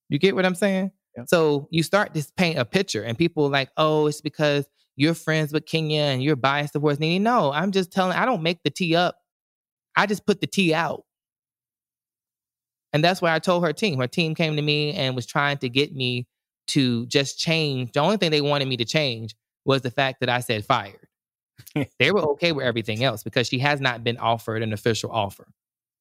[0.09, 0.93] You get what I'm saying?
[1.27, 4.67] So you start to paint a picture, and people like, oh, it's because
[4.99, 7.23] you're friends with Kenya and you're biased towards Nene.
[7.23, 9.17] No, I'm just telling, I don't make the tea up.
[9.97, 11.05] I just put the tea out.
[12.93, 14.01] And that's why I told her team.
[14.01, 16.27] Her team came to me and was trying to get me
[16.69, 17.93] to just change.
[17.93, 21.07] The only thing they wanted me to change was the fact that I said fired.
[22.01, 25.47] they were okay with everything else because she has not been offered an official offer.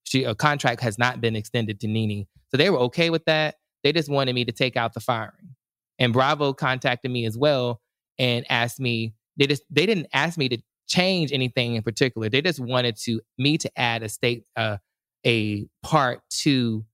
[0.06, 2.26] She a contract has not been extended to Nene.
[2.50, 3.58] So they were okay with that.
[3.84, 5.56] They just wanted me to take out the firing.
[6.00, 7.82] And Bravo contacted me as well
[8.20, 12.30] and asked me, they just they didn't ask me to change anything in particular.
[12.30, 14.78] They just wanted to me to add a state uh,
[15.26, 16.86] a part to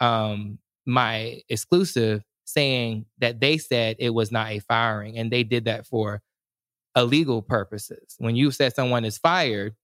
[0.00, 5.66] um, my exclusive saying that they said it was not a firing and they did
[5.66, 6.22] that for
[6.96, 8.14] illegal purposes.
[8.18, 9.74] When you said someone is fired,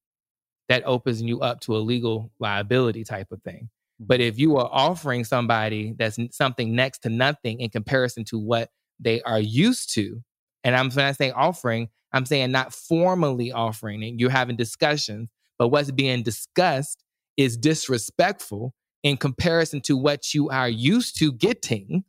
[0.69, 3.69] that opens you up to a legal liability type of thing.
[4.00, 8.70] But if you are offering somebody that's something next to nothing in comparison to what
[8.98, 10.22] they are used to,
[10.64, 15.29] and I'm when I say offering, I'm saying not formally offering it, you're having discussions,
[15.58, 17.04] but what's being discussed
[17.37, 22.04] is disrespectful in comparison to what you are used to getting,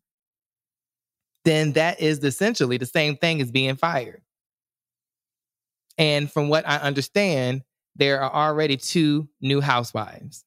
[1.44, 4.22] then that is essentially the same thing as being fired.
[5.98, 7.64] And from what I understand,
[7.96, 10.44] there are already two new housewives.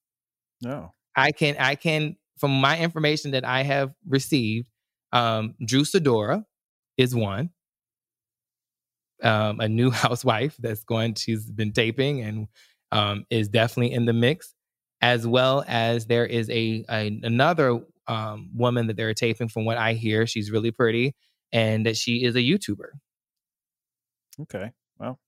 [0.60, 0.92] No.
[1.18, 4.68] I can I can from my information that I have received,
[5.12, 6.44] um, Drew Sidora
[6.96, 7.50] is one.
[9.22, 12.46] Um, a new housewife that's going, she's been taping and
[12.92, 14.54] um, is definitely in the mix
[15.00, 19.48] as well as there is a, a another um, woman that they're taping.
[19.48, 21.14] From what I hear, she's really pretty,
[21.52, 22.90] and that she is a YouTuber.
[24.42, 25.18] Okay, well,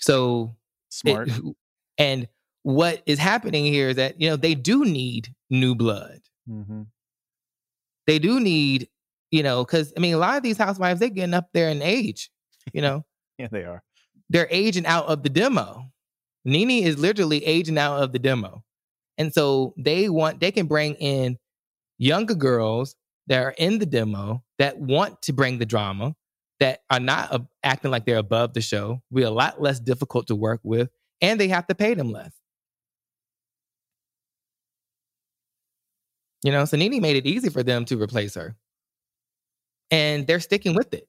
[0.00, 0.56] So
[0.90, 1.28] Smart.
[1.28, 1.56] it-
[1.96, 2.28] and
[2.64, 6.20] what is happening here is that you know they do need new blood.
[6.46, 6.82] hmm
[8.06, 8.88] They do need
[9.30, 11.80] you know because I mean a lot of these housewives they're getting up there in
[11.82, 12.30] age.
[12.72, 13.04] You know
[13.38, 13.82] Yeah, they are.
[14.30, 15.90] they're aging out of the demo.
[16.44, 18.62] Nene is literally aging out of the demo.
[19.16, 21.38] And so they want, they can bring in
[21.98, 22.96] younger girls
[23.28, 26.14] that are in the demo that want to bring the drama,
[26.60, 30.26] that are not uh, acting like they're above the show, be a lot less difficult
[30.26, 30.90] to work with,
[31.22, 32.32] and they have to pay them less.
[36.44, 38.54] You know, so Nene made it easy for them to replace her.
[39.90, 41.08] And they're sticking with it.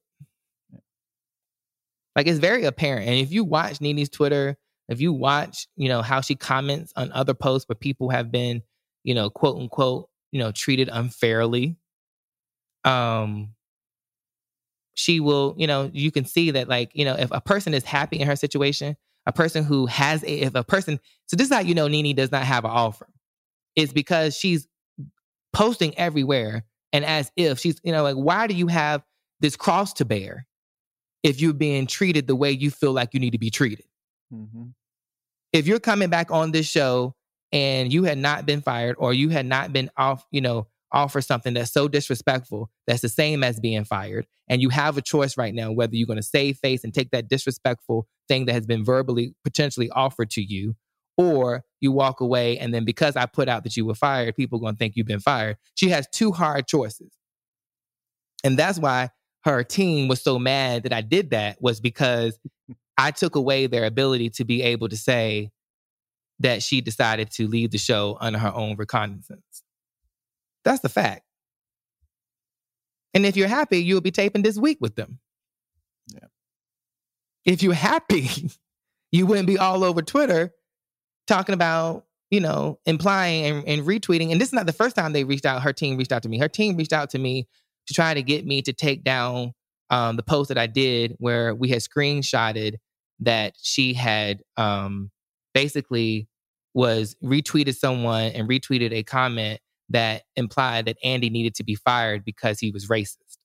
[2.16, 3.10] Like it's very apparent.
[3.10, 4.58] And if you watch Nene's Twitter,
[4.88, 8.62] if you watch, you know, how she comments on other posts where people have been,
[9.04, 11.76] you know, quote unquote, you know, treated unfairly,
[12.86, 13.50] um,
[14.94, 17.84] she will, you know, you can see that like, you know, if a person is
[17.84, 21.54] happy in her situation, a person who has a, if a person, so this is
[21.54, 23.08] how you know Nene does not have an offer.
[23.76, 24.66] It's because she's
[25.56, 29.04] posting everywhere and as if she's, you know, like, why do you have
[29.40, 30.46] this cross to bear
[31.24, 33.86] if you're being treated the way you feel like you need to be treated?
[34.32, 34.66] hmm
[35.54, 37.16] if you're coming back on this show
[37.54, 41.22] and you had not been fired or you had not been off, you know, offer
[41.22, 45.38] something that's so disrespectful that's the same as being fired, and you have a choice
[45.38, 48.66] right now whether you're going to save face and take that disrespectful thing that has
[48.66, 50.76] been verbally potentially offered to you,
[51.18, 54.60] or you walk away and then because I put out that you were fired, people
[54.60, 55.58] are going to think you've been fired.
[55.76, 57.12] She has two hard choices.
[58.44, 59.10] And that's why
[59.44, 62.38] her team was so mad that I did that was because
[62.98, 65.52] I took away their ability to be able to say
[66.40, 69.64] that she decided to leave the show under her own recognizance.
[70.64, 71.24] That's the fact.
[73.14, 75.20] And if you're happy, you'll be taping this week with them.
[76.14, 76.28] Yeah.
[77.46, 78.30] If you're happy,
[79.12, 80.52] you wouldn't be all over Twitter
[81.28, 84.32] talking about, you know, implying and, and retweeting.
[84.32, 85.62] And this is not the first time they reached out.
[85.62, 86.38] Her team reached out to me.
[86.38, 87.48] Her team reached out to me
[87.88, 89.54] to try to get me to take down
[89.90, 92.76] um, the post that I did where we had screenshotted
[93.20, 95.12] that she had um,
[95.54, 96.28] basically
[96.74, 99.60] was retweeted someone and retweeted a comment
[99.90, 103.38] that implied that Andy needed to be fired because he was racist.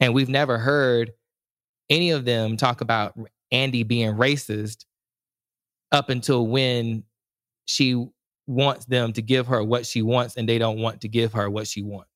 [0.00, 1.12] And we've never heard
[1.88, 3.16] any of them talk about
[3.54, 4.84] Andy being racist
[5.92, 7.04] up until when
[7.66, 8.04] she
[8.46, 11.48] wants them to give her what she wants and they don't want to give her
[11.48, 12.10] what she wants.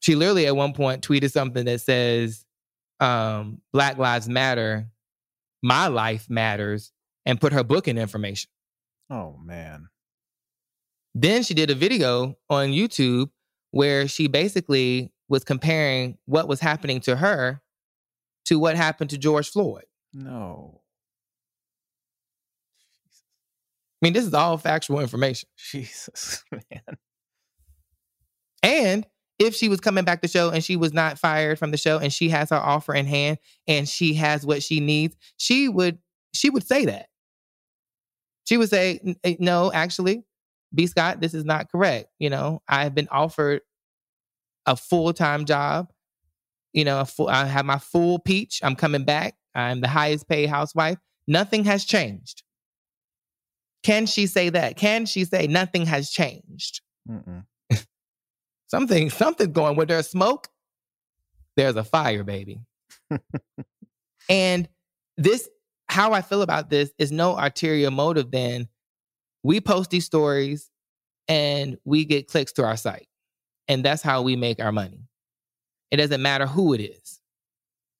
[0.00, 2.44] She literally at one point tweeted something that says,
[3.00, 4.88] um, Black Lives Matter,
[5.62, 6.92] my life matters,
[7.26, 8.50] and put her booking information.
[9.10, 9.88] Oh man.
[11.14, 13.30] Then she did a video on YouTube
[13.72, 17.61] where she basically was comparing what was happening to her
[18.46, 19.84] to what happened to George Floyd.
[20.12, 20.82] No.
[24.00, 25.48] I mean, this is all factual information.
[25.56, 26.96] Jesus, man.
[28.62, 29.06] And
[29.38, 31.76] if she was coming back to the show and she was not fired from the
[31.76, 35.68] show and she has her offer in hand and she has what she needs, she
[35.68, 35.98] would
[36.34, 37.06] she would say that.
[38.44, 40.24] She would say, eh, "No, actually,
[40.74, 40.86] B.
[40.86, 42.08] Scott, this is not correct.
[42.18, 43.60] You know, I've been offered
[44.66, 45.92] a full time job.
[46.72, 48.60] You know, a full, I have my full peach.
[48.62, 49.34] I'm coming back.
[49.54, 50.98] I'm the highest paid housewife.
[51.26, 52.42] Nothing has changed.
[53.82, 54.76] Can she say that?
[54.76, 56.80] Can she say nothing has changed?
[58.68, 60.48] Something, something's going where there's smoke,
[61.56, 62.60] there's a fire, baby.
[64.30, 64.66] and
[65.18, 65.46] this,
[65.88, 68.68] how I feel about this is no ulterior motive Then
[69.42, 70.70] we post these stories
[71.28, 73.08] and we get clicks to our site.
[73.68, 75.01] And that's how we make our money.
[75.92, 77.20] It doesn't matter who it is.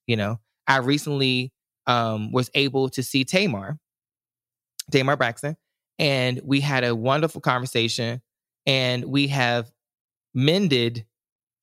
[0.09, 1.53] You know, I recently
[1.87, 3.79] um, was able to see Tamar,
[4.91, 5.57] Tamar Braxton,
[6.01, 8.21] and we had a wonderful conversation.
[8.67, 9.71] And we have
[10.35, 11.05] mended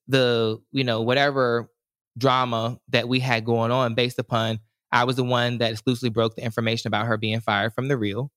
[0.08, 1.70] the, you know, whatever
[2.18, 4.60] drama that we had going on based upon
[4.92, 7.98] I was the one that exclusively broke the information about her being fired from the
[7.98, 8.32] real.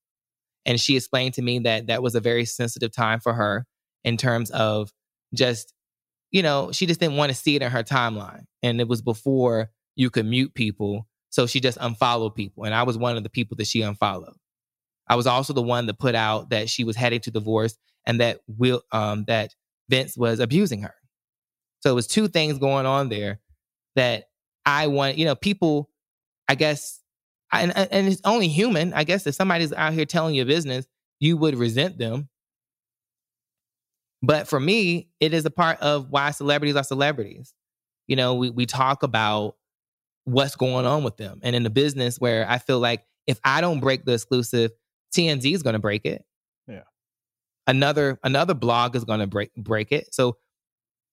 [0.64, 3.66] And she explained to me that that was a very sensitive time for her
[4.04, 4.92] in terms of
[5.34, 5.72] just,
[6.32, 8.44] you know, she just didn't want to see it in her timeline.
[8.62, 11.06] And it was before you could mute people.
[11.30, 12.64] So she just unfollowed people.
[12.64, 14.34] And I was one of the people that she unfollowed.
[15.08, 17.76] I was also the one that put out that she was heading to divorce
[18.06, 19.54] and that will um that
[19.88, 20.94] Vince was abusing her.
[21.80, 23.40] So it was two things going on there
[23.96, 24.24] that
[24.64, 25.90] I want, you know, people,
[26.48, 27.00] I guess,
[27.52, 28.94] and, and it's only human.
[28.94, 30.86] I guess if somebody's out here telling your business,
[31.18, 32.28] you would resent them.
[34.22, 37.54] But for me, it is a part of why celebrities are celebrities.
[38.06, 39.56] you know, we we talk about
[40.24, 41.40] what's going on with them.
[41.42, 44.70] And in the business where I feel like if I don't break the exclusive,
[45.14, 46.24] TMZ is going to break it.
[46.68, 46.82] Yeah.
[47.66, 50.14] Another another blog is going to break break it.
[50.14, 50.36] So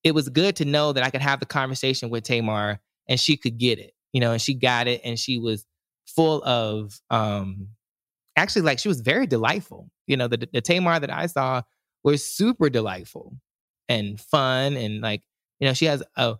[0.04, 3.36] it was good to know that I could have the conversation with Tamar and she
[3.36, 3.92] could get it.
[4.12, 5.66] You know, and she got it and she was
[6.06, 7.68] full of um
[8.36, 9.90] actually like she was very delightful.
[10.06, 11.62] You know, the the Tamar that I saw
[12.04, 13.34] was super delightful
[13.88, 15.22] and fun and like,
[15.58, 16.36] you know, she has a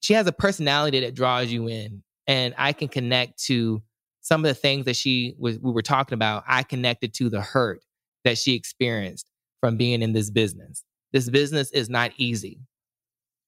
[0.00, 3.82] she has a personality that draws you in and I can connect to
[4.20, 6.44] some of the things that she was we were talking about.
[6.46, 7.84] I connected to the hurt
[8.24, 9.30] that she experienced
[9.60, 10.84] from being in this business.
[11.12, 12.60] This business is not easy.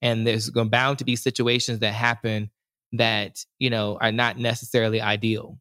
[0.00, 2.50] And there's bound to be situations that happen
[2.92, 5.58] that, you know, are not necessarily ideal.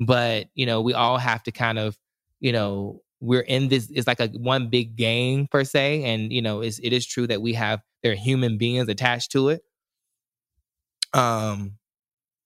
[0.00, 1.98] But, you know, we all have to kind of,
[2.40, 6.42] you know, we're in this it's like a one big game per se and you
[6.42, 9.62] know it's, it is true that we have there are human beings attached to it.
[11.12, 11.78] Um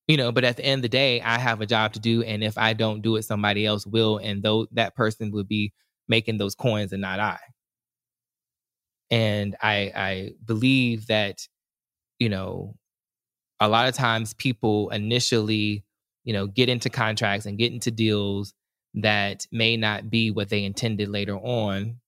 [0.08, 2.22] you know but at the end of the day i have a job to do
[2.22, 5.72] and if i don't do it somebody else will and though that person would be
[6.08, 7.38] making those coins and not i.
[9.10, 11.46] And i i believe that
[12.18, 12.76] you know
[13.60, 15.84] a lot of times people initially
[16.24, 18.54] you know get into contracts and get into deals
[18.94, 22.00] that may not be what they intended later on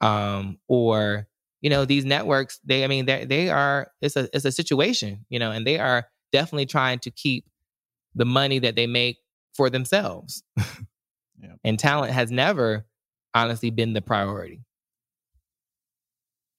[0.00, 1.26] um or
[1.60, 5.24] you know these networks they i mean they they are it's a it's a situation
[5.28, 7.44] you know and they are definitely trying to keep
[8.14, 9.18] the money that they make
[9.54, 10.42] for themselves.
[11.40, 11.52] Yeah.
[11.62, 12.84] and talent has never
[13.32, 14.64] honestly been the priority.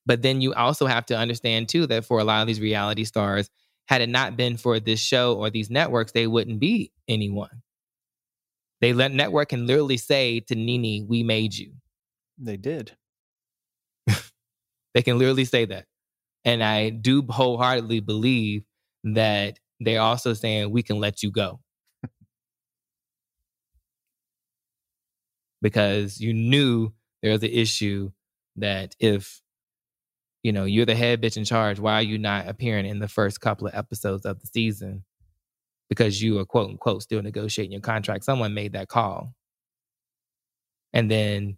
[0.05, 3.03] But then you also have to understand too that for a lot of these reality
[3.03, 3.49] stars
[3.89, 7.61] had it not been for this show or these networks they wouldn't be anyone
[8.81, 11.73] they let network can literally say to Nene, "We made you."
[12.37, 12.93] They did.
[14.93, 15.85] They can literally say that,
[16.45, 18.63] and I do wholeheartedly believe
[19.03, 21.59] that they're also saying we can let you go
[25.61, 28.11] because you knew there was an issue
[28.57, 29.41] that if
[30.43, 33.07] you know you're the head bitch in charge, why are you not appearing in the
[33.07, 35.03] first couple of episodes of the season?
[35.89, 38.23] Because you are quote unquote still negotiating your contract.
[38.23, 39.33] Someone made that call.
[40.93, 41.57] And then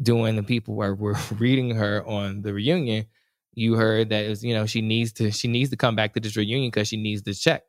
[0.00, 3.06] doing the people were, were reading her on the reunion,
[3.54, 6.14] you heard that it was, you know, she needs to she needs to come back
[6.14, 7.62] to this reunion because she needs this check.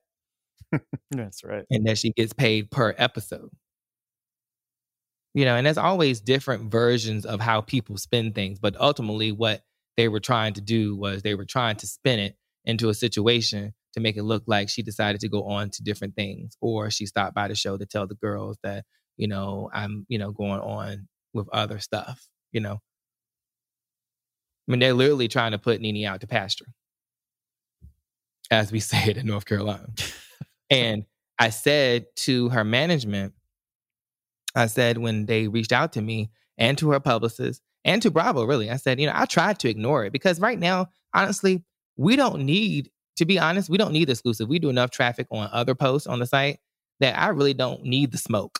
[1.11, 1.65] That's right.
[1.69, 3.49] And that she gets paid per episode.
[5.33, 8.59] You know, and there's always different versions of how people spend things.
[8.59, 9.63] But ultimately what
[9.97, 13.73] they were trying to do was they were trying to spin it into a situation
[13.93, 17.05] to make it look like she decided to go on to different things or she
[17.05, 18.85] stopped by the show to tell the girls that
[19.17, 22.81] you know i'm you know going on with other stuff you know?
[24.67, 26.67] I mean they're literally trying to put Nene out to pasture.
[28.49, 29.87] As we say it in north carolina.
[30.69, 31.05] And
[31.39, 33.33] i said to her management
[34.55, 38.43] i said when they reached out to me and to her publicist and to bravo
[38.43, 41.63] really i said you know i tried to ignore it because right now honestly
[41.97, 44.47] we don't need to be honest, we don't need exclusive.
[44.47, 46.59] We do enough traffic on other posts on the site
[46.99, 48.59] that I really don't need the smoke.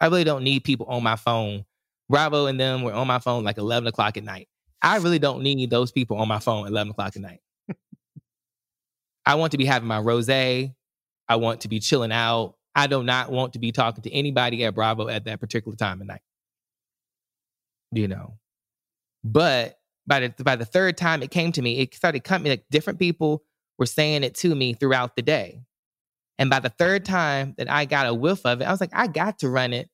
[0.00, 1.64] I really don't need people on my phone.
[2.08, 4.48] Bravo and them were on my phone like 11 o'clock at night.
[4.80, 7.40] I really don't need those people on my phone at 11 o'clock at night.
[9.26, 10.30] I want to be having my rose.
[10.30, 10.72] I
[11.30, 12.54] want to be chilling out.
[12.74, 16.00] I do not want to be talking to anybody at Bravo at that particular time
[16.00, 16.22] of night.
[17.90, 18.38] You know,
[19.24, 19.77] but
[20.08, 22.98] by the by the third time it came to me, it started coming like different
[22.98, 23.44] people
[23.78, 25.62] were saying it to me throughout the day.
[26.38, 28.90] And by the third time that I got a whiff of it, I was like,
[28.92, 29.88] I got to run it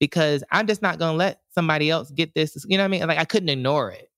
[0.00, 2.56] because I'm just not gonna let somebody else get this.
[2.68, 3.06] You know what I mean?
[3.06, 4.10] Like I couldn't ignore it.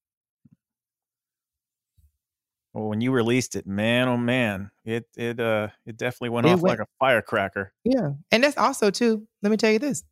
[2.73, 6.51] Well, when you released it, man, oh man, it it uh it definitely went It
[6.55, 7.73] off went- like a firecracker.
[7.85, 8.13] Yeah.
[8.31, 10.05] And that's also too, let me tell you this.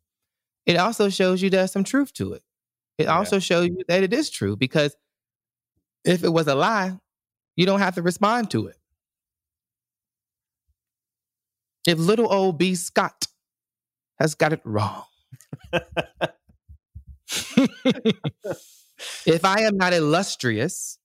[0.67, 2.43] It also shows you there's some truth to it.
[2.99, 3.17] It Yeah.
[3.17, 4.95] also shows you that it is true because
[6.05, 6.97] if it was a lie,
[7.55, 8.77] you don't have to respond to it.
[11.87, 12.75] If little old B.
[12.75, 13.27] Scott
[14.19, 15.03] has got it wrong.
[19.25, 20.99] if I am not illustrious,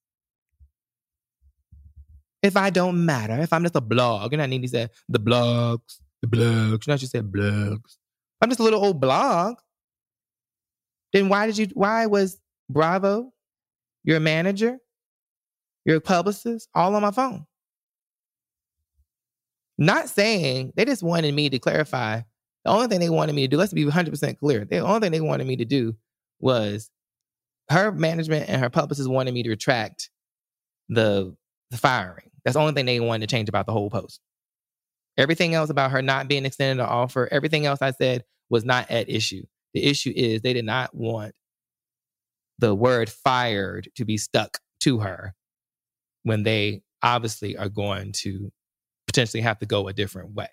[2.43, 5.19] if I don't matter, if I'm just a blog, and I need to say the
[5.19, 7.97] blogs, the blogs, you know, she said blogs.
[8.41, 9.57] I'm just a little old blog.
[11.13, 12.39] Then why did you, why was
[12.69, 13.33] Bravo,
[14.05, 14.79] your manager,
[15.87, 17.47] your publicist, all on my phone?
[19.79, 22.23] Not saying they just wanted me to clarify.
[22.65, 24.65] The only thing they wanted me to do, let's be 100% clear.
[24.65, 25.95] The only thing they wanted me to do
[26.41, 26.91] was
[27.71, 30.11] her management and her publicist wanted me to retract
[30.89, 31.37] the,
[31.71, 32.31] the firing.
[32.45, 34.21] That's the only thing they wanted to change about the whole post.
[35.17, 38.91] Everything else about her not being extended an offer, everything else I said was not
[38.91, 39.45] at issue.
[39.75, 41.35] The issue is they did not want
[42.59, 45.35] the word fired to be stuck to her
[46.27, 48.51] when they obviously are going to
[49.07, 50.49] potentially have to go a different way.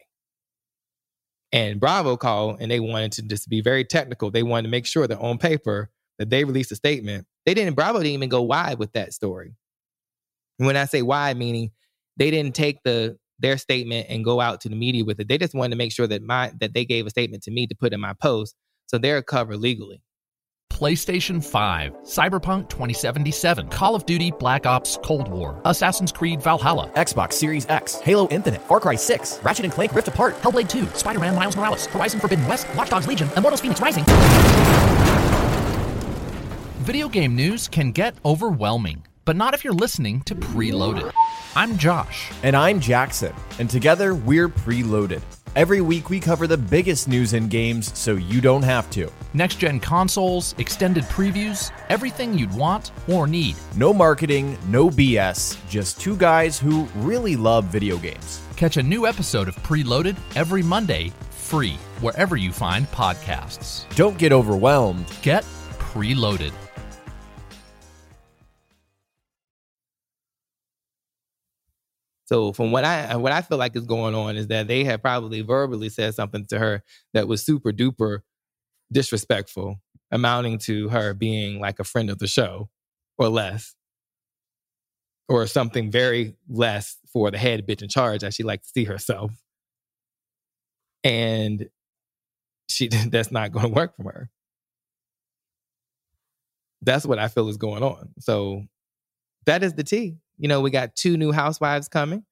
[1.51, 4.29] And Bravo called and they wanted to just be very technical.
[4.29, 7.25] They wanted to make sure that on paper that they released a statement.
[7.47, 9.55] They didn't, Bravo didn't even go wide with that story.
[10.59, 11.71] And when I say wide, meaning
[12.17, 15.27] they didn't take the their statement and go out to the media with it.
[15.27, 17.65] They just wanted to make sure that my that they gave a statement to me
[17.65, 18.55] to put in my post
[18.85, 20.03] so they're covered legally.
[20.73, 27.33] PlayStation 5, Cyberpunk 2077, Call of Duty Black Ops Cold War, Assassin's Creed Valhalla, Xbox
[27.33, 31.35] Series X, Halo Infinite, Far Cry 6, Ratchet and Clank Rift Apart, Hellblade 2, Spider-Man
[31.35, 34.03] Miles Morales, Horizon Forbidden West, Watch Dogs Legion, Immortals Phoenix Rising.
[36.79, 41.11] Video game news can get overwhelming, but not if you're listening to Preloaded.
[41.55, 42.31] I'm Josh.
[42.43, 43.33] And I'm Jackson.
[43.59, 45.21] And together we're Preloaded.
[45.55, 49.11] Every week we cover the biggest news in games so you don't have to.
[49.35, 53.55] Next gen consoles, extended previews, everything you'd want or need.
[53.75, 58.41] No marketing, no BS, just two guys who really love video games.
[58.55, 63.87] Catch a new episode of Preloaded every Monday, free, wherever you find podcasts.
[63.95, 65.05] Don't get overwhelmed.
[65.21, 65.43] Get
[65.77, 66.51] preloaded.
[72.25, 74.83] So from what I uh, what I feel like is going on is that they
[74.85, 78.19] have probably verbally said something to her that was super duper
[78.91, 82.69] disrespectful, amounting to her being like a friend of the show
[83.17, 83.75] or less.
[85.29, 88.83] Or something very less for the head bitch in charge, as she likes to see
[88.83, 89.31] herself.
[91.03, 91.69] And
[92.67, 94.29] she that's not going to work for her.
[96.81, 98.09] That's what I feel is going on.
[98.19, 98.63] So
[99.45, 100.17] that is the tea.
[100.37, 102.25] You know, we got two new housewives coming,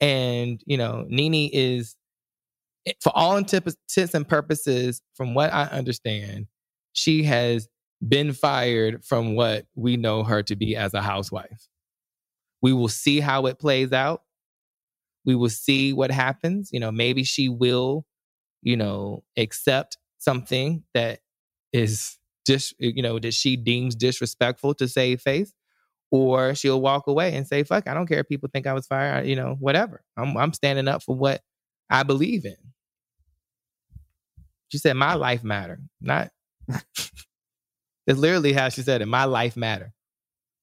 [0.00, 1.96] and you know, Nene is,
[2.86, 6.46] eh, for all intents and purposes, from what I understand,
[6.92, 7.68] she has
[8.06, 11.68] been fired from what we know her to be as a housewife.
[12.62, 14.22] We will see how it plays out.
[15.24, 16.70] We will see what happens.
[16.72, 18.06] You know, maybe she will,
[18.62, 21.20] you know, accept something that
[21.72, 25.52] is just, you know, that she deems disrespectful to save face
[26.10, 28.86] or she'll walk away and say, "Fuck, I don't care if people think I was
[28.86, 29.26] fired.
[29.26, 30.02] You know, whatever.
[30.16, 31.42] I'm I'm standing up for what
[31.90, 32.56] I believe in."
[34.68, 36.30] She said, "My life matter." Not.
[38.06, 39.06] It's literally how she said it.
[39.06, 39.92] My life matter,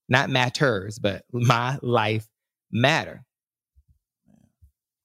[0.10, 2.28] not matters, but my life
[2.72, 3.24] matter.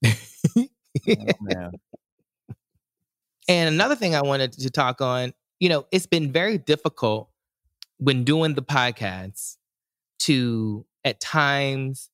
[0.05, 1.71] Oh.
[3.49, 7.31] And another thing I wanted to talk on, you know, it's been very difficult
[7.99, 9.57] when doing the podcasts
[10.21, 12.11] to at times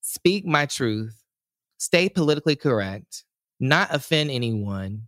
[0.00, 1.22] speak my truth,
[1.78, 3.24] stay politically correct,
[3.60, 5.02] not offend anyone,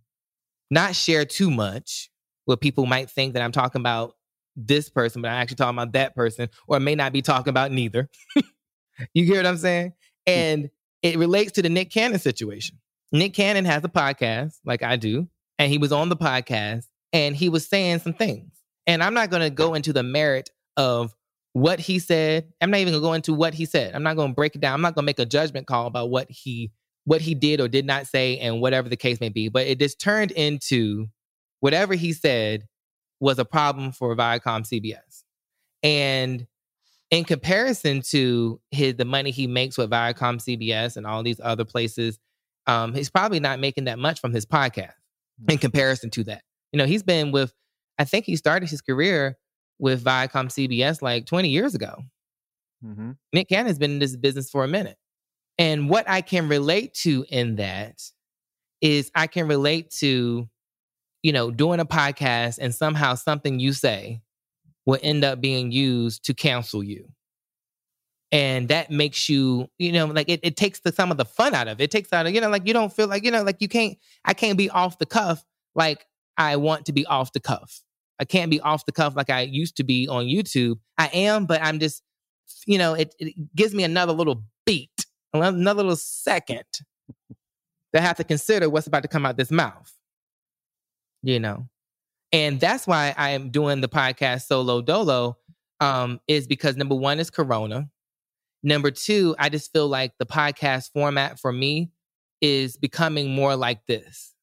[0.71, 2.11] not share too much
[2.45, 4.15] where people might think that I'm talking about
[4.57, 7.51] this person, but I'm actually talking about that person, or I may not be talking
[7.51, 8.09] about neither.
[9.15, 9.93] you hear what I'm saying?
[10.27, 10.71] And
[11.03, 12.79] it relates to the Nick Cannon situation.
[13.13, 17.35] Nick Cannon has a podcast, like I do, and he was on the podcast and
[17.35, 18.53] he was saying some things.
[18.87, 21.15] And I'm not going to go into the merit of
[21.53, 22.53] what he said.
[22.61, 23.95] I'm not even going to go into what he said.
[23.95, 24.75] I'm not going to break it down.
[24.75, 26.71] I'm not going to make a judgment call about what he
[27.05, 29.49] what he did or did not say and whatever the case may be.
[29.49, 31.09] But it just turned into
[31.61, 32.67] whatever he said
[33.21, 35.25] was a problem for Viacom CBS.
[35.83, 36.47] And
[37.11, 41.65] in comparison to his the money he makes with Viacom CBS and all these other
[41.65, 42.19] places,
[42.67, 44.93] um, he's probably not making that much from his podcast
[45.49, 46.43] in comparison to that.
[46.73, 47.53] You know, he's been with,
[47.99, 49.39] I think he started his career
[49.81, 52.03] with Viacom CBS like 20 years ago.
[52.85, 53.17] Mhm.
[53.33, 54.97] Nick Cannon's been in this business for a minute.
[55.59, 58.01] And what I can relate to in that
[58.81, 60.49] is I can relate to,
[61.23, 64.23] you know, doing a podcast and somehow something you say
[64.87, 67.11] will end up being used to cancel you.
[68.33, 71.53] And that makes you, you know, like it, it takes the, some of the fun
[71.55, 71.85] out of it.
[71.85, 73.69] It takes out of, you know, like you don't feel like, you know, like you
[73.69, 76.07] can't, I can't be off the cuff like
[76.39, 77.83] I want to be off the cuff.
[78.21, 80.79] I can't be off the cuff like I used to be on YouTube.
[80.99, 82.03] I am, but I'm just,
[82.67, 86.65] you know, it, it gives me another little beat, another little second
[87.93, 89.91] that I have to consider what's about to come out this mouth.
[91.23, 91.69] You know,
[92.33, 95.37] and that's why I am doing the podcast solo dolo.
[95.81, 97.89] Um, is because number one is Corona.
[98.63, 101.91] Number two, I just feel like the podcast format for me
[102.43, 104.35] is becoming more like this.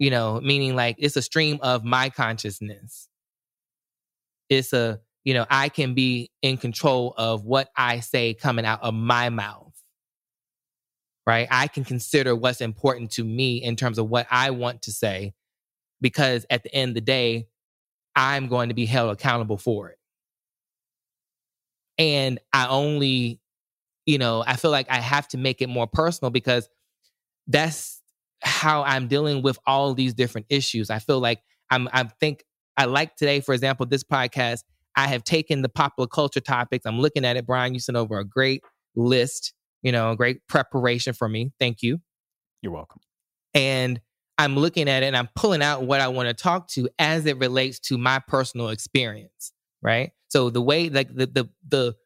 [0.00, 3.08] You know, meaning like it's a stream of my consciousness.
[4.48, 8.82] It's a you know, I can be in control of what I say coming out
[8.82, 9.72] of my mouth.
[11.26, 11.46] Right?
[11.50, 15.34] I can consider what's important to me in terms of what I want to say
[16.00, 17.46] because at the end of the day,
[18.16, 19.98] I'm going to be held accountable for it.
[21.98, 23.40] And I only,
[24.06, 26.68] you know, I feel like I have to make it more personal because
[27.46, 27.99] that's
[28.42, 30.90] how I'm dealing with all these different issues.
[30.90, 32.44] I feel like I'm, I think
[32.76, 34.64] I like today, for example, this podcast.
[34.96, 36.84] I have taken the popular culture topics.
[36.84, 37.46] I'm looking at it.
[37.46, 38.62] Brian, you sent over a great
[38.96, 41.52] list, you know, a great preparation for me.
[41.60, 42.00] Thank you.
[42.62, 43.00] You're welcome.
[43.54, 44.00] And
[44.38, 47.26] I'm looking at it and I'm pulling out what I want to talk to as
[47.26, 50.12] it relates to my personal experience, right?
[50.28, 51.96] So the way like the the the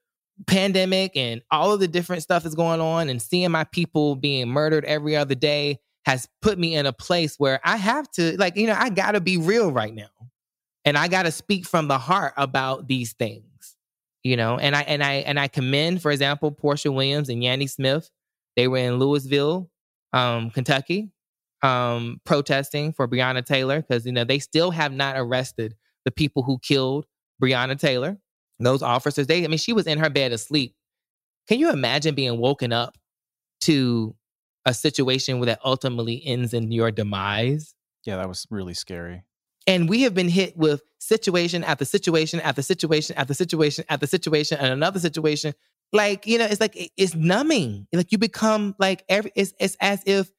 [0.49, 4.49] pandemic and all of the different stuff is going on and seeing my people being
[4.49, 8.57] murdered every other day has put me in a place where I have to like
[8.57, 10.07] you know I got to be real right now.
[10.87, 13.77] And I got to speak from the heart about these things.
[14.23, 17.69] You know, and I and I and I commend for example Porsha Williams and Yandy
[17.69, 18.11] Smith.
[18.57, 19.71] They were in Louisville,
[20.13, 21.11] um, Kentucky
[21.65, 25.75] um, protesting for Breonna Taylor because you know they still have not arrested
[26.05, 27.07] the people who killed
[27.43, 28.19] Breonna Taylor.
[28.61, 30.75] Those officers, they I mean, she was in her bed asleep.
[31.49, 32.97] Can you imagine being woken up
[33.63, 34.15] to
[34.67, 37.75] a situation that ultimately ends in your demise?
[38.05, 39.23] Yeah, that was really scary.
[39.67, 44.59] And we have been hit with situation after situation after situation after situation after situation
[44.59, 45.55] and another situation.
[45.93, 47.87] Like, you know, it's like it's numbing.
[47.93, 50.31] Like you become like every it's it's as if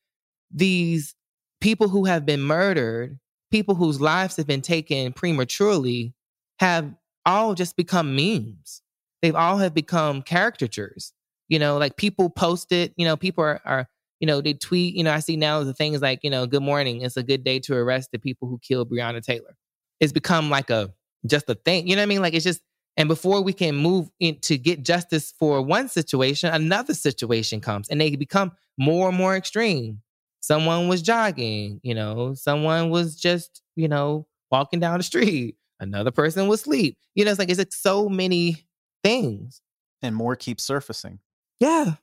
[0.52, 1.16] these
[1.62, 3.20] people who have been murdered,
[3.52, 6.14] people whose lives have been taken prematurely,
[6.60, 6.94] have
[7.26, 8.82] all just become memes.
[9.22, 11.14] They've all have become caricatures.
[11.48, 13.88] You know, like people post it, you know, people are, are
[14.20, 16.64] you know, they tweet, you know, I see now the things like, you know, good
[16.64, 17.02] morning.
[17.02, 19.56] It's a good day to arrest the people who killed Breonna Taylor.
[20.00, 20.94] It's become like a
[21.26, 21.88] just a thing.
[21.88, 22.22] You know what I mean?
[22.22, 22.62] Like it's just
[22.98, 27.90] and before we can move in to get justice for one situation, another situation comes
[27.90, 30.02] and they become more and more extreme
[30.46, 36.12] someone was jogging, you know, someone was just, you know, walking down the street, another
[36.12, 36.98] person was asleep.
[37.16, 38.68] You know, it's like it's like so many
[39.04, 39.62] things.
[40.02, 41.20] And more keep surfacing.
[41.60, 41.94] Yeah.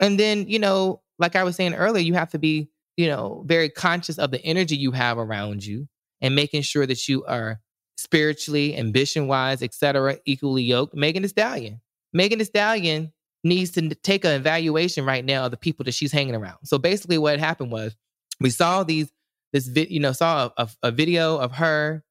[0.00, 3.44] And then, you know, like I was saying earlier, you have to be, you know,
[3.46, 5.88] very conscious of the energy you have around you
[6.20, 7.60] and making sure that you are
[7.96, 10.94] spiritually, ambition wise, etc., equally yoked.
[10.94, 11.80] Megan Thee Stallion.
[12.12, 13.12] Megan Thee Stallion
[13.42, 16.58] needs to take an evaluation right now of the people that she's hanging around.
[16.64, 17.94] So basically, what happened was
[18.40, 19.12] we saw these
[19.52, 22.02] this vi- you know saw a, a, video of her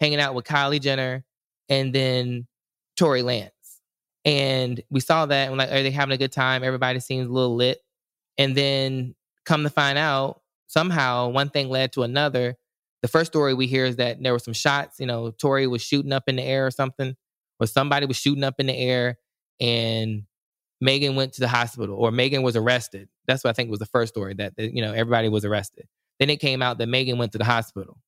[0.00, 1.24] hanging out with Kylie Jenner
[1.68, 2.46] and then
[2.96, 3.50] Tory Lanez,
[4.24, 6.62] and we saw that and like are they having a good time?
[6.62, 7.78] Everybody seems a little lit,
[8.38, 9.14] and then
[9.44, 12.56] come to find out somehow one thing led to another.
[13.02, 15.00] The first story we hear is that there were some shots.
[15.00, 17.16] You know, Tory was shooting up in the air or something,
[17.58, 19.18] or somebody was shooting up in the air,
[19.60, 20.24] and
[20.80, 23.08] Megan went to the hospital or Megan was arrested.
[23.26, 25.86] That's what I think was the first story that, that you know everybody was arrested.
[26.18, 27.98] Then it came out that Megan went to the hospital.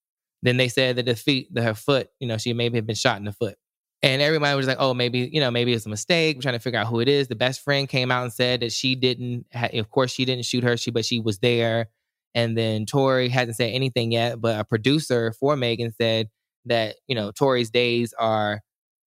[0.42, 2.96] Then they said that the feet, that her foot, you know, she maybe had been
[2.96, 3.56] shot in the foot.
[4.04, 6.36] And everybody was like, oh, maybe, you know, maybe it's a mistake.
[6.36, 7.28] We're trying to figure out who it is.
[7.28, 10.44] The best friend came out and said that she didn't, ha- of course, she didn't
[10.44, 11.88] shoot her, she, but she was there.
[12.34, 16.30] And then Tory hasn't said anything yet, but a producer for Megan said
[16.64, 18.60] that, you know, Tory's days are,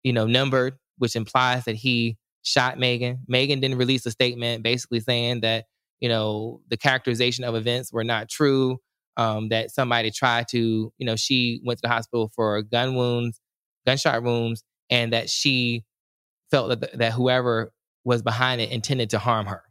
[0.03, 3.19] you know, numbered, which implies that he shot Megan.
[3.27, 5.65] Megan didn't release a statement basically saying that,
[5.99, 8.77] you know, the characterization of events were not true.
[9.17, 13.39] Um, that somebody tried to, you know, she went to the hospital for gun wounds,
[13.85, 15.83] gunshot wounds, and that she
[16.51, 17.73] felt that, that whoever
[18.03, 19.63] was behind it intended to harm her.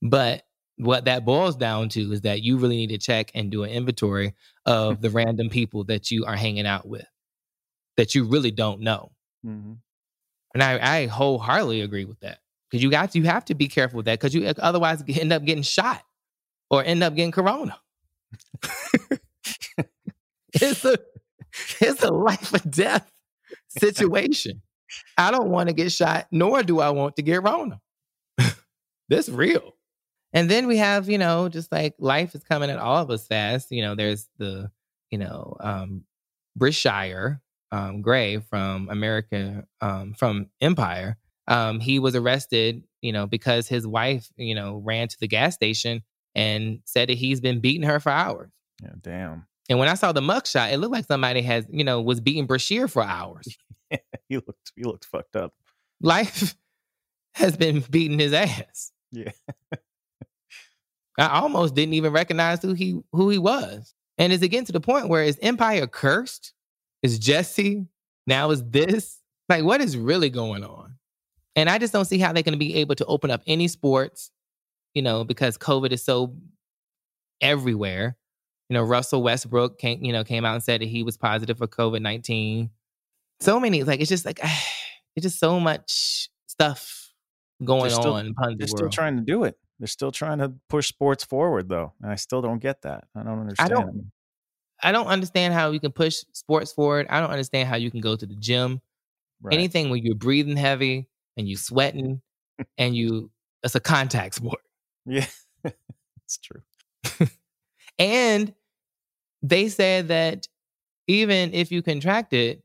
[0.00, 0.42] But
[0.76, 3.70] what that boils down to is that you really need to check and do an
[3.70, 7.06] inventory of the random people that you are hanging out with
[7.96, 9.12] that you really don't know.
[9.44, 9.74] Mm-hmm.
[10.54, 12.38] And I, I wholeheartedly agree with that
[12.70, 15.44] because you got you have to be careful with that because you otherwise end up
[15.44, 16.02] getting shot
[16.70, 17.78] or end up getting corona.
[20.54, 20.96] it's a
[21.80, 23.10] it's a life or death
[23.78, 24.62] situation.
[25.16, 27.80] I don't want to get shot, nor do I want to get Rona.
[29.08, 29.76] this real.
[30.32, 33.26] And then we have, you know, just like life is coming at all of us
[33.26, 33.70] fast.
[33.70, 34.70] You know, there's the,
[35.10, 36.04] you know, um,
[36.58, 37.40] Bryshere,
[37.72, 41.16] um, Gray from America, um, from Empire,
[41.50, 45.54] um, he was arrested, you know, because his wife, you know, ran to the gas
[45.54, 46.02] station
[46.34, 48.50] and said that he's been beating her for hours.
[48.80, 49.46] Yeah, damn.
[49.70, 52.48] And when I saw the mugshot, it looked like somebody has, you know, was beating
[52.48, 53.56] Bryshere for hours.
[54.28, 55.54] he looked, he looked fucked up.
[56.02, 56.56] Life
[57.34, 58.90] has been beating his ass.
[59.12, 59.30] Yeah.
[61.18, 63.94] I almost didn't even recognize who he who he was.
[64.18, 66.52] And is it getting to the point where is Empire cursed?
[67.02, 67.86] Is Jesse
[68.26, 69.20] now is this?
[69.48, 70.96] Like, what is really going on?
[71.56, 73.68] And I just don't see how they're going to be able to open up any
[73.68, 74.30] sports,
[74.94, 76.34] you know, because COVID is so
[77.40, 78.16] everywhere.
[78.70, 81.58] You know, Russell Westbrook came, you know, came out and said that he was positive
[81.58, 82.70] for COVID nineteen.
[83.40, 84.38] So many, like, it's just like,
[85.16, 87.12] it's just so much stuff
[87.64, 88.32] going still, on.
[88.38, 88.92] They're the still world.
[88.92, 89.58] trying to do it.
[89.80, 93.08] They're still trying to push sports forward, though, and I still don't get that.
[93.16, 93.72] I don't understand.
[93.72, 94.12] I don't.
[94.82, 97.08] I don't understand how you can push sports forward.
[97.10, 98.80] I don't understand how you can go to the gym.
[99.42, 99.52] Right.
[99.52, 102.22] Anything where you're breathing heavy and you sweating
[102.78, 103.32] and you
[103.64, 104.60] it's a contact sport.
[105.06, 105.26] Yeah,
[105.64, 106.62] it's true.
[108.00, 108.54] And
[109.42, 110.48] they said that
[111.06, 112.62] even if you contract it,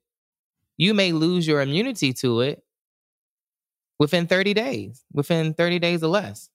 [0.77, 2.63] you may lose your immunity to it
[3.97, 6.49] within 30 days, within 30 days or less.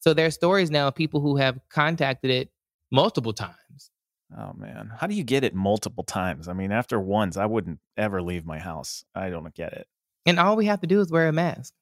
[0.00, 2.50] So there are stories now of people who have contacted it
[2.90, 3.90] multiple times.
[4.36, 6.48] Oh man, how do you get it multiple times?
[6.48, 9.04] I mean, after once, I wouldn't ever leave my house.
[9.14, 9.86] I don't get it.
[10.26, 11.74] And all we have to do is wear a mask.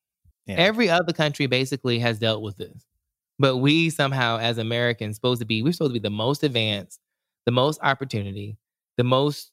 [0.46, 0.56] Yeah.
[0.56, 2.86] Every other country basically has dealt with this.
[3.38, 7.00] But we somehow, as Americans, supposed to be, we're supposed to be the most advanced,
[7.46, 8.58] the most opportunity,
[8.96, 9.52] the most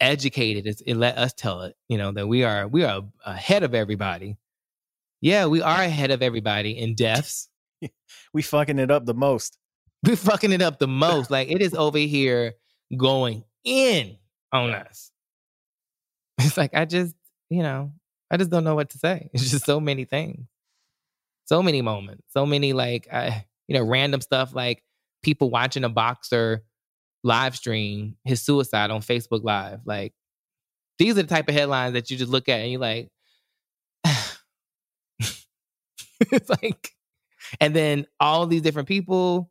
[0.00, 0.66] educated.
[0.66, 3.74] It's, it let us tell it, you know, that we are we are ahead of
[3.74, 4.36] everybody.
[5.20, 7.48] Yeah, we are ahead of everybody in deaths.
[8.34, 9.58] we fucking it up the most.
[10.04, 11.30] We're fucking it up the most.
[11.34, 12.54] Like it is over here
[12.96, 14.16] going in
[14.52, 15.10] on us.
[16.40, 17.14] It's like I just,
[17.48, 17.92] you know,
[18.30, 19.30] I just don't know what to say.
[19.32, 20.46] It's just so many things.
[21.46, 22.24] So many moments.
[22.30, 24.82] So many like I, you know, random stuff like
[25.22, 26.64] people watching a boxer
[27.24, 29.80] live stream his suicide on Facebook Live.
[29.84, 30.12] Like
[30.98, 33.08] these are the type of headlines that you just look at and you're like,
[36.20, 36.92] it's like,
[37.60, 39.50] and then all these different people,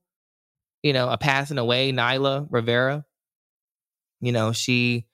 [0.83, 1.91] you know, are passing away.
[1.91, 3.03] Naya Rivera,
[4.21, 5.05] you know, she,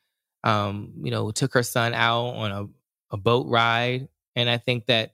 [0.44, 2.68] um, you know, took her son out on a,
[3.16, 4.08] a boat ride.
[4.36, 5.14] And I think that,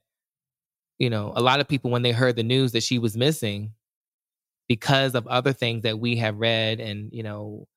[1.00, 3.72] you know, a lot of people, when they heard the news that she was missing,
[4.68, 7.68] because of other things that we have read and, you know,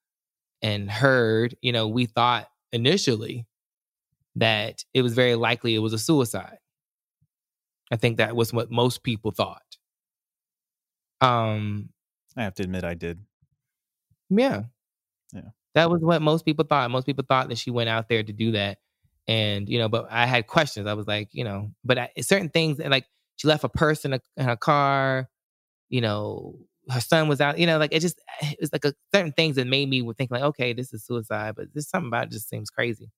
[0.62, 3.46] and heard, you know, we thought initially
[4.36, 6.58] that it was very likely it was a suicide.
[7.90, 9.62] I think that was what most people thought.
[11.20, 11.90] Um,
[12.36, 13.20] I have to admit, I did.
[14.30, 14.62] yeah.
[15.32, 15.42] Yeah.
[15.74, 16.90] That was what most people thought.
[16.90, 18.78] Most people thought that she went out there to do that.
[19.26, 20.86] And, you know, but I had questions.
[20.86, 23.04] I was like, you know, but I, certain things, like
[23.36, 25.28] she left a purse in, a, in her car,
[25.90, 26.58] you know,
[26.90, 29.32] her son was out, you know, like it just, eh, it was like a, certain
[29.32, 32.32] things that made me think like, okay, this is suicide, but there's something about it
[32.32, 33.10] just seems crazy.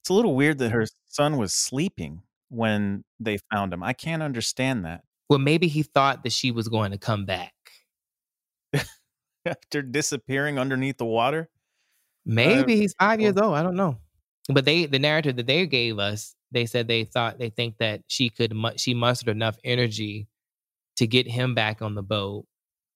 [0.00, 0.94] It's a little weird that her mm-hmm.
[1.08, 3.82] son was sleeping when they found him.
[3.82, 5.02] I can't understand that.
[5.28, 7.54] Well, maybe he thought that she was going to come back.
[9.46, 11.48] After disappearing underneath the water?
[12.26, 13.54] Maybe he's five years old.
[13.54, 13.98] I don't know.
[14.48, 18.02] But they, the narrative that they gave us, they said they thought they think that
[18.06, 20.28] she could, she mustered enough energy
[20.96, 22.46] to get him back on the boat,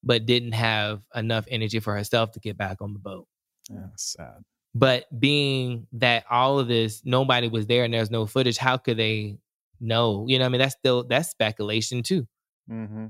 [0.03, 3.27] but didn't have enough energy for herself to get back on the boat.
[3.71, 4.43] Yeah, sad.
[4.75, 8.97] But being that all of this, nobody was there and there's no footage, how could
[8.97, 9.39] they
[9.81, 10.27] know?
[10.29, 12.27] You know, what I mean, that's still that's speculation too.
[12.71, 13.07] Mm-hmm.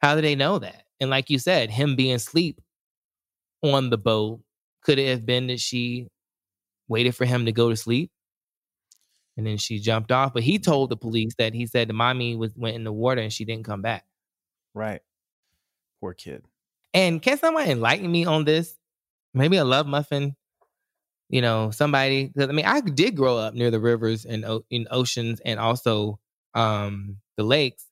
[0.00, 0.84] How do they know that?
[1.00, 2.60] And like you said, him being asleep
[3.62, 4.40] on the boat,
[4.82, 6.08] could it have been that she
[6.88, 8.10] waited for him to go to sleep?
[9.36, 10.34] And then she jumped off.
[10.34, 13.20] But he told the police that he said the mommy was went in the water
[13.20, 14.04] and she didn't come back.
[14.74, 15.00] Right.
[16.02, 16.44] Poor kid.
[16.94, 18.76] And can someone enlighten me on this?
[19.34, 20.36] Maybe a love muffin,
[21.30, 22.28] you know, somebody.
[22.28, 25.60] Because I mean, I did grow up near the rivers and o- in oceans and
[25.60, 26.20] also
[26.54, 27.86] um the lakes.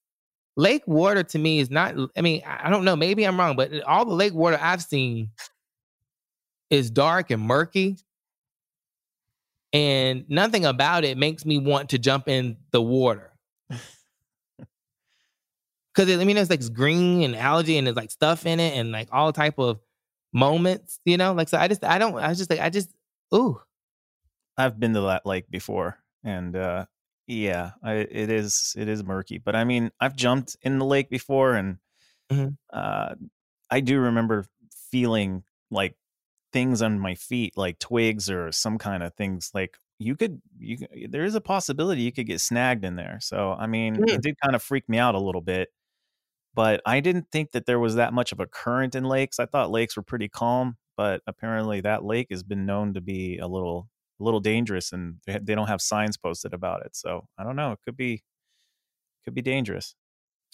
[0.56, 1.94] Lake water to me is not.
[2.16, 2.96] I mean, I don't know.
[2.96, 5.30] Maybe I'm wrong, but all the lake water I've seen
[6.70, 7.96] is dark and murky,
[9.72, 13.32] and nothing about it makes me want to jump in the water.
[15.94, 18.92] Because I mean, there's like green and algae and there's like stuff in it and
[18.92, 19.80] like all type of
[20.32, 21.32] moments, you know.
[21.32, 22.14] Like so, I just I don't.
[22.16, 22.90] I was just like I just
[23.34, 23.60] ooh.
[24.56, 26.86] I've been to that lake before, and uh,
[27.26, 29.38] yeah, I, it is it is murky.
[29.38, 31.78] But I mean, I've jumped in the lake before, and
[32.30, 32.56] Mhm.
[32.72, 33.14] uh,
[33.70, 34.46] I do remember
[34.92, 35.96] feeling like
[36.52, 39.50] things on my feet, like twigs or some kind of things.
[39.54, 40.78] Like you could, you
[41.10, 43.18] there is a possibility you could get snagged in there.
[43.22, 44.14] So I mean, Mm.
[44.14, 45.70] it did kind of freak me out a little bit.
[46.54, 49.38] But I didn't think that there was that much of a current in lakes.
[49.38, 53.38] I thought lakes were pretty calm, but apparently that lake has been known to be
[53.38, 53.88] a little
[54.20, 56.94] a little dangerous and they don't have signs posted about it.
[56.94, 57.72] So I don't know.
[57.72, 58.22] It could be
[59.24, 59.94] could be dangerous.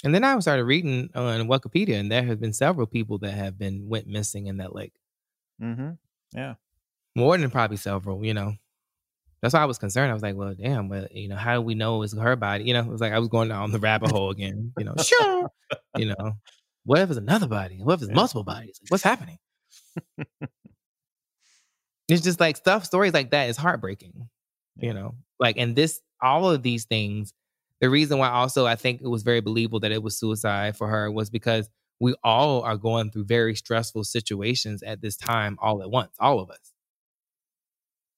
[0.04, 3.58] And then I started reading on Wikipedia, and there have been several people that have
[3.58, 4.92] been went missing in that lake.
[5.62, 5.92] Mm-hmm.
[6.32, 6.54] Yeah.
[7.14, 8.56] More than probably several, you know.
[9.46, 10.10] That's why I was concerned.
[10.10, 12.64] I was like, well, damn, well, you know, how do we know it's her body?
[12.64, 14.72] You know, it was like I was going down the rabbit hole again.
[14.76, 15.48] You know, sure.
[15.96, 16.32] You know,
[16.84, 17.78] what if it's another body?
[17.80, 18.80] What if it's multiple bodies?
[18.82, 19.38] Like, what's happening?
[22.08, 24.28] it's just like stuff, stories like that is heartbreaking.
[24.78, 27.32] You know, like, and this, all of these things.
[27.80, 30.88] The reason why also I think it was very believable that it was suicide for
[30.88, 31.70] her was because
[32.00, 36.40] we all are going through very stressful situations at this time all at once, all
[36.40, 36.72] of us.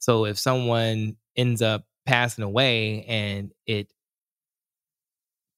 [0.09, 3.93] So if someone ends up passing away and it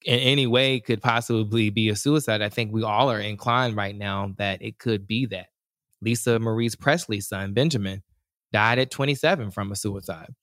[0.05, 3.95] in any way could possibly be a suicide, I think we all are inclined right
[3.95, 5.47] now that it could be that.
[6.03, 8.03] Lisa Marie Presley's son, Benjamin,
[8.53, 10.35] died at 27 from a suicide.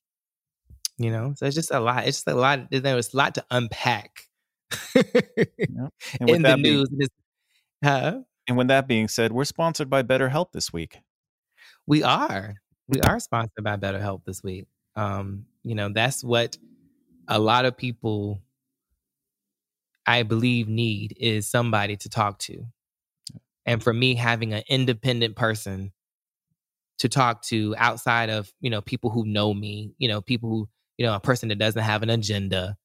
[0.98, 2.08] You know, so it's just a lot.
[2.08, 2.72] It's just a lot.
[2.72, 4.22] There was a lot to unpack
[4.96, 5.04] Yeah.
[6.22, 6.88] And in the being- news.
[6.92, 7.24] And it's-
[7.84, 8.20] Huh?
[8.48, 10.98] And with that being said, we're sponsored by BetterHelp this week.
[11.86, 12.56] We are.
[12.88, 14.66] We are sponsored by BetterHelp this week.
[14.96, 16.58] Um, you know, that's what
[17.28, 18.42] a lot of people
[20.06, 22.66] I believe need is somebody to talk to.
[23.66, 25.92] And for me, having an independent person
[27.00, 30.70] to talk to outside of, you know, people who know me, you know, people who,
[30.98, 32.76] you know, a person that doesn't have an agenda,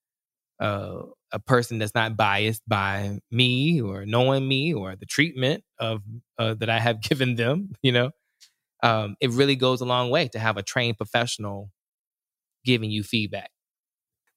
[0.61, 6.03] uh, a person that's not biased by me or knowing me or the treatment of
[6.38, 8.12] uh, that I have given them, you know,
[8.83, 11.70] um, it really goes a long way to have a trained professional
[12.64, 13.51] giving you feedback.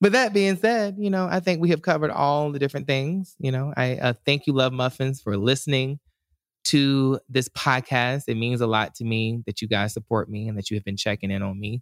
[0.01, 3.35] But that being said, you know, I think we have covered all the different things.
[3.39, 5.99] You know, I uh, thank you, Love Muffins, for listening
[6.65, 8.23] to this podcast.
[8.27, 10.83] It means a lot to me that you guys support me and that you have
[10.83, 11.81] been checking in on me.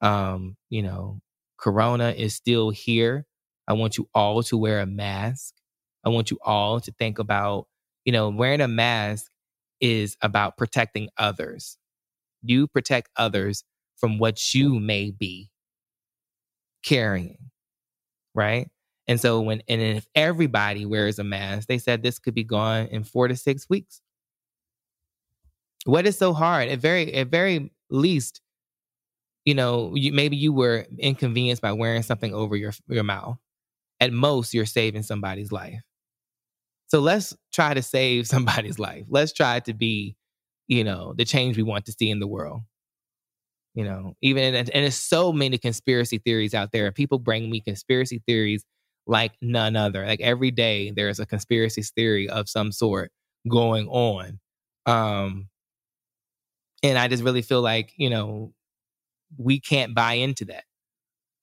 [0.00, 1.20] Um, you know,
[1.58, 3.26] Corona is still here.
[3.66, 5.54] I want you all to wear a mask.
[6.04, 7.66] I want you all to think about,
[8.04, 9.26] you know, wearing a mask
[9.80, 11.76] is about protecting others.
[12.42, 13.64] You protect others
[13.96, 15.50] from what you may be
[16.82, 17.38] carrying,
[18.34, 18.68] right?
[19.06, 22.86] And so when and if everybody wears a mask, they said this could be gone
[22.88, 24.00] in 4 to 6 weeks.
[25.84, 26.68] What is so hard?
[26.68, 28.42] At very at very least,
[29.44, 33.38] you know, you, maybe you were inconvenienced by wearing something over your your mouth.
[34.00, 35.80] At most, you're saving somebody's life.
[36.88, 39.04] So let's try to save somebody's life.
[39.08, 40.16] Let's try to be,
[40.68, 42.60] you know, the change we want to see in the world.
[43.74, 46.90] You know, even and, there's so many conspiracy theories out there.
[46.92, 48.64] People bring me conspiracy theories
[49.06, 50.04] like none other.
[50.06, 53.12] Like every day, there's a conspiracy theory of some sort
[53.48, 54.40] going on.
[54.86, 55.48] Um,
[56.82, 58.52] and I just really feel like you know
[59.36, 60.64] we can't buy into that.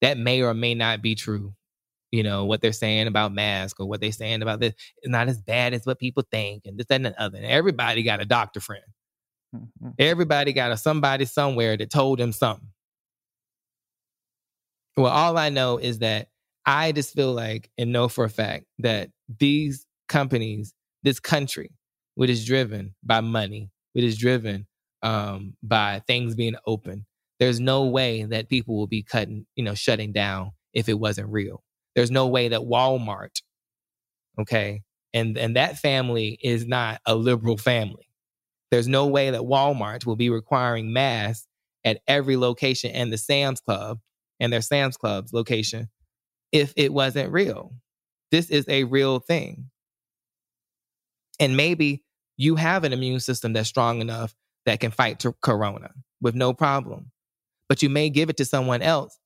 [0.02, 1.54] That may or may not be true.
[2.12, 5.28] You know what they're saying about masks or what they're saying about this is not
[5.28, 7.38] as bad as what people think, and this that, and the other.
[7.38, 8.84] And everybody got a doctor friend.
[9.56, 9.94] Mhm.
[9.98, 12.68] Everybody got a somebody somewhere that told them something.
[14.96, 16.28] Well, all I know is that
[16.66, 21.70] I just feel like and know for a fact that these companies, this country,
[22.14, 24.66] which is driven by money, which is driven
[25.02, 27.06] um, by things being open,
[27.40, 31.28] there's no way that people will be cutting, you know, shutting down if it wasn't
[31.30, 31.62] real.
[31.96, 33.42] There's no way that Walmart,
[34.40, 34.82] okay,
[35.14, 38.05] and and that family is not a liberal family.
[38.70, 41.46] There's no way that Walmart will be requiring masks
[41.84, 44.00] at every location and the Sam's Club
[44.40, 45.88] and their Sam's Club's location
[46.52, 47.72] if it wasn't real.
[48.30, 49.70] This is a real thing.
[51.38, 52.02] And maybe
[52.36, 55.90] you have an immune system that's strong enough that can fight to corona
[56.20, 57.12] with no problem.
[57.68, 59.18] But you may give it to someone else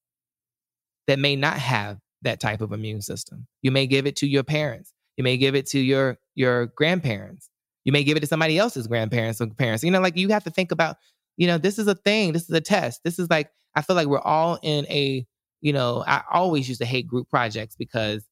[1.06, 3.46] that may not have that type of immune system.
[3.62, 4.92] You may give it to your parents.
[5.16, 7.49] You may give it to your your grandparents.
[7.84, 9.82] You may give it to somebody else's grandparents or parents.
[9.82, 10.96] You know, like you have to think about,
[11.36, 12.32] you know, this is a thing.
[12.32, 13.00] This is a test.
[13.04, 15.26] This is like I feel like we're all in a,
[15.60, 18.24] you know, I always used to hate group projects because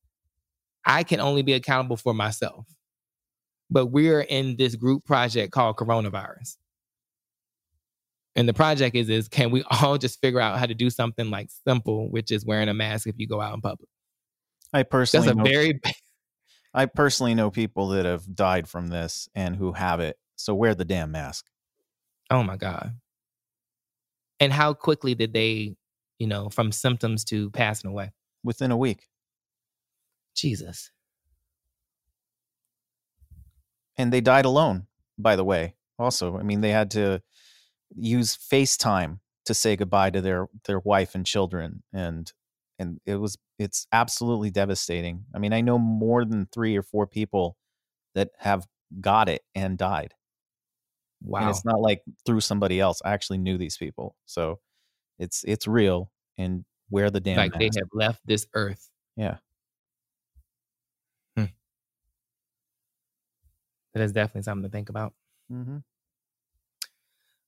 [0.85, 2.67] I can only be accountable for myself.
[3.71, 6.57] But we're in this group project called coronavirus.
[8.35, 11.31] And the project is is can we all just figure out how to do something
[11.31, 13.89] like simple, which is wearing a mask if you go out in public?
[14.73, 15.81] I personally That's a know, very
[16.79, 20.16] I personally know people that have died from this and who have it.
[20.37, 21.45] So wear the damn mask.
[22.31, 22.95] Oh my God.
[24.39, 25.74] And how quickly did they,
[26.20, 28.12] you know, from symptoms to passing away?
[28.45, 29.09] Within a week.
[30.37, 30.93] Jesus.
[33.97, 34.87] And they died alone,
[35.18, 35.74] by the way.
[35.99, 37.20] Also, I mean, they had to
[37.97, 42.33] use FaceTime to say goodbye to their their wife and children and
[42.79, 45.25] and it was it's absolutely devastating.
[45.35, 47.57] I mean, I know more than 3 or 4 people
[48.15, 48.67] that have
[49.01, 50.15] got it and died.
[51.23, 51.51] And Wow.
[51.51, 53.03] it's not like through somebody else.
[53.05, 54.17] I actually knew these people.
[54.27, 54.61] So
[55.19, 57.61] it's it's real and wear the damn like mask.
[57.61, 58.89] they have left this earth.
[59.17, 59.39] Yeah.
[63.95, 65.15] That is definitely something to think about.
[65.53, 65.79] Mm-hmm.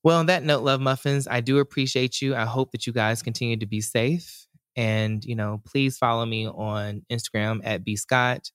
[0.03, 2.35] Well, on that note, love muffins, I do appreciate you.
[2.35, 4.47] I hope that you guys continue to be safe.
[4.75, 8.51] And, you know, please follow me on Instagram at B Scott.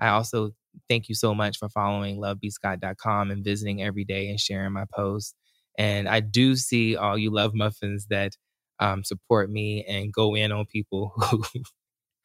[0.00, 0.52] I also
[0.88, 5.34] thank you so much for following lovebscott.com and visiting every day and sharing my posts.
[5.78, 8.32] And I do see all you love muffins that
[8.80, 11.44] um, support me and go in on people who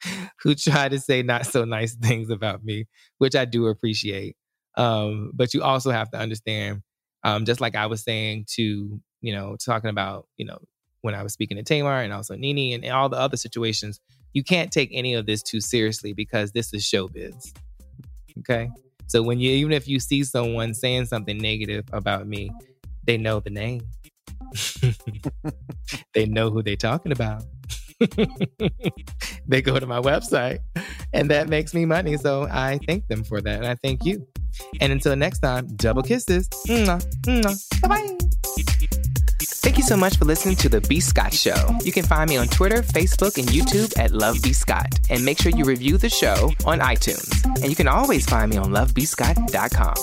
[0.42, 2.86] who try to say not so nice things about me,
[3.18, 4.36] which I do appreciate.
[4.76, 6.82] Um, but you also have to understand,
[7.24, 10.58] um, just like I was saying to, you know, talking about, you know,
[11.06, 14.00] when I was speaking to Tamar and also Nene and, and all the other situations,
[14.34, 17.54] you can't take any of this too seriously because this is showbiz.
[18.40, 18.68] Okay.
[19.06, 22.50] So when you, even if you see someone saying something negative about me,
[23.04, 23.82] they know the name.
[26.12, 27.44] they know who they're talking about.
[29.48, 30.58] they go to my website
[31.14, 32.16] and that makes me money.
[32.16, 33.56] So I thank them for that.
[33.56, 34.26] And I thank you.
[34.80, 36.48] And until next time, double kisses.
[37.80, 38.18] Bye bye.
[39.66, 41.00] Thank you so much for listening to The B.
[41.00, 41.76] Scott Show.
[41.82, 44.52] You can find me on Twitter, Facebook, and YouTube at Love B.
[44.52, 45.00] Scott.
[45.10, 47.44] And make sure you review the show on iTunes.
[47.56, 49.96] And you can always find me on lovebscott.com.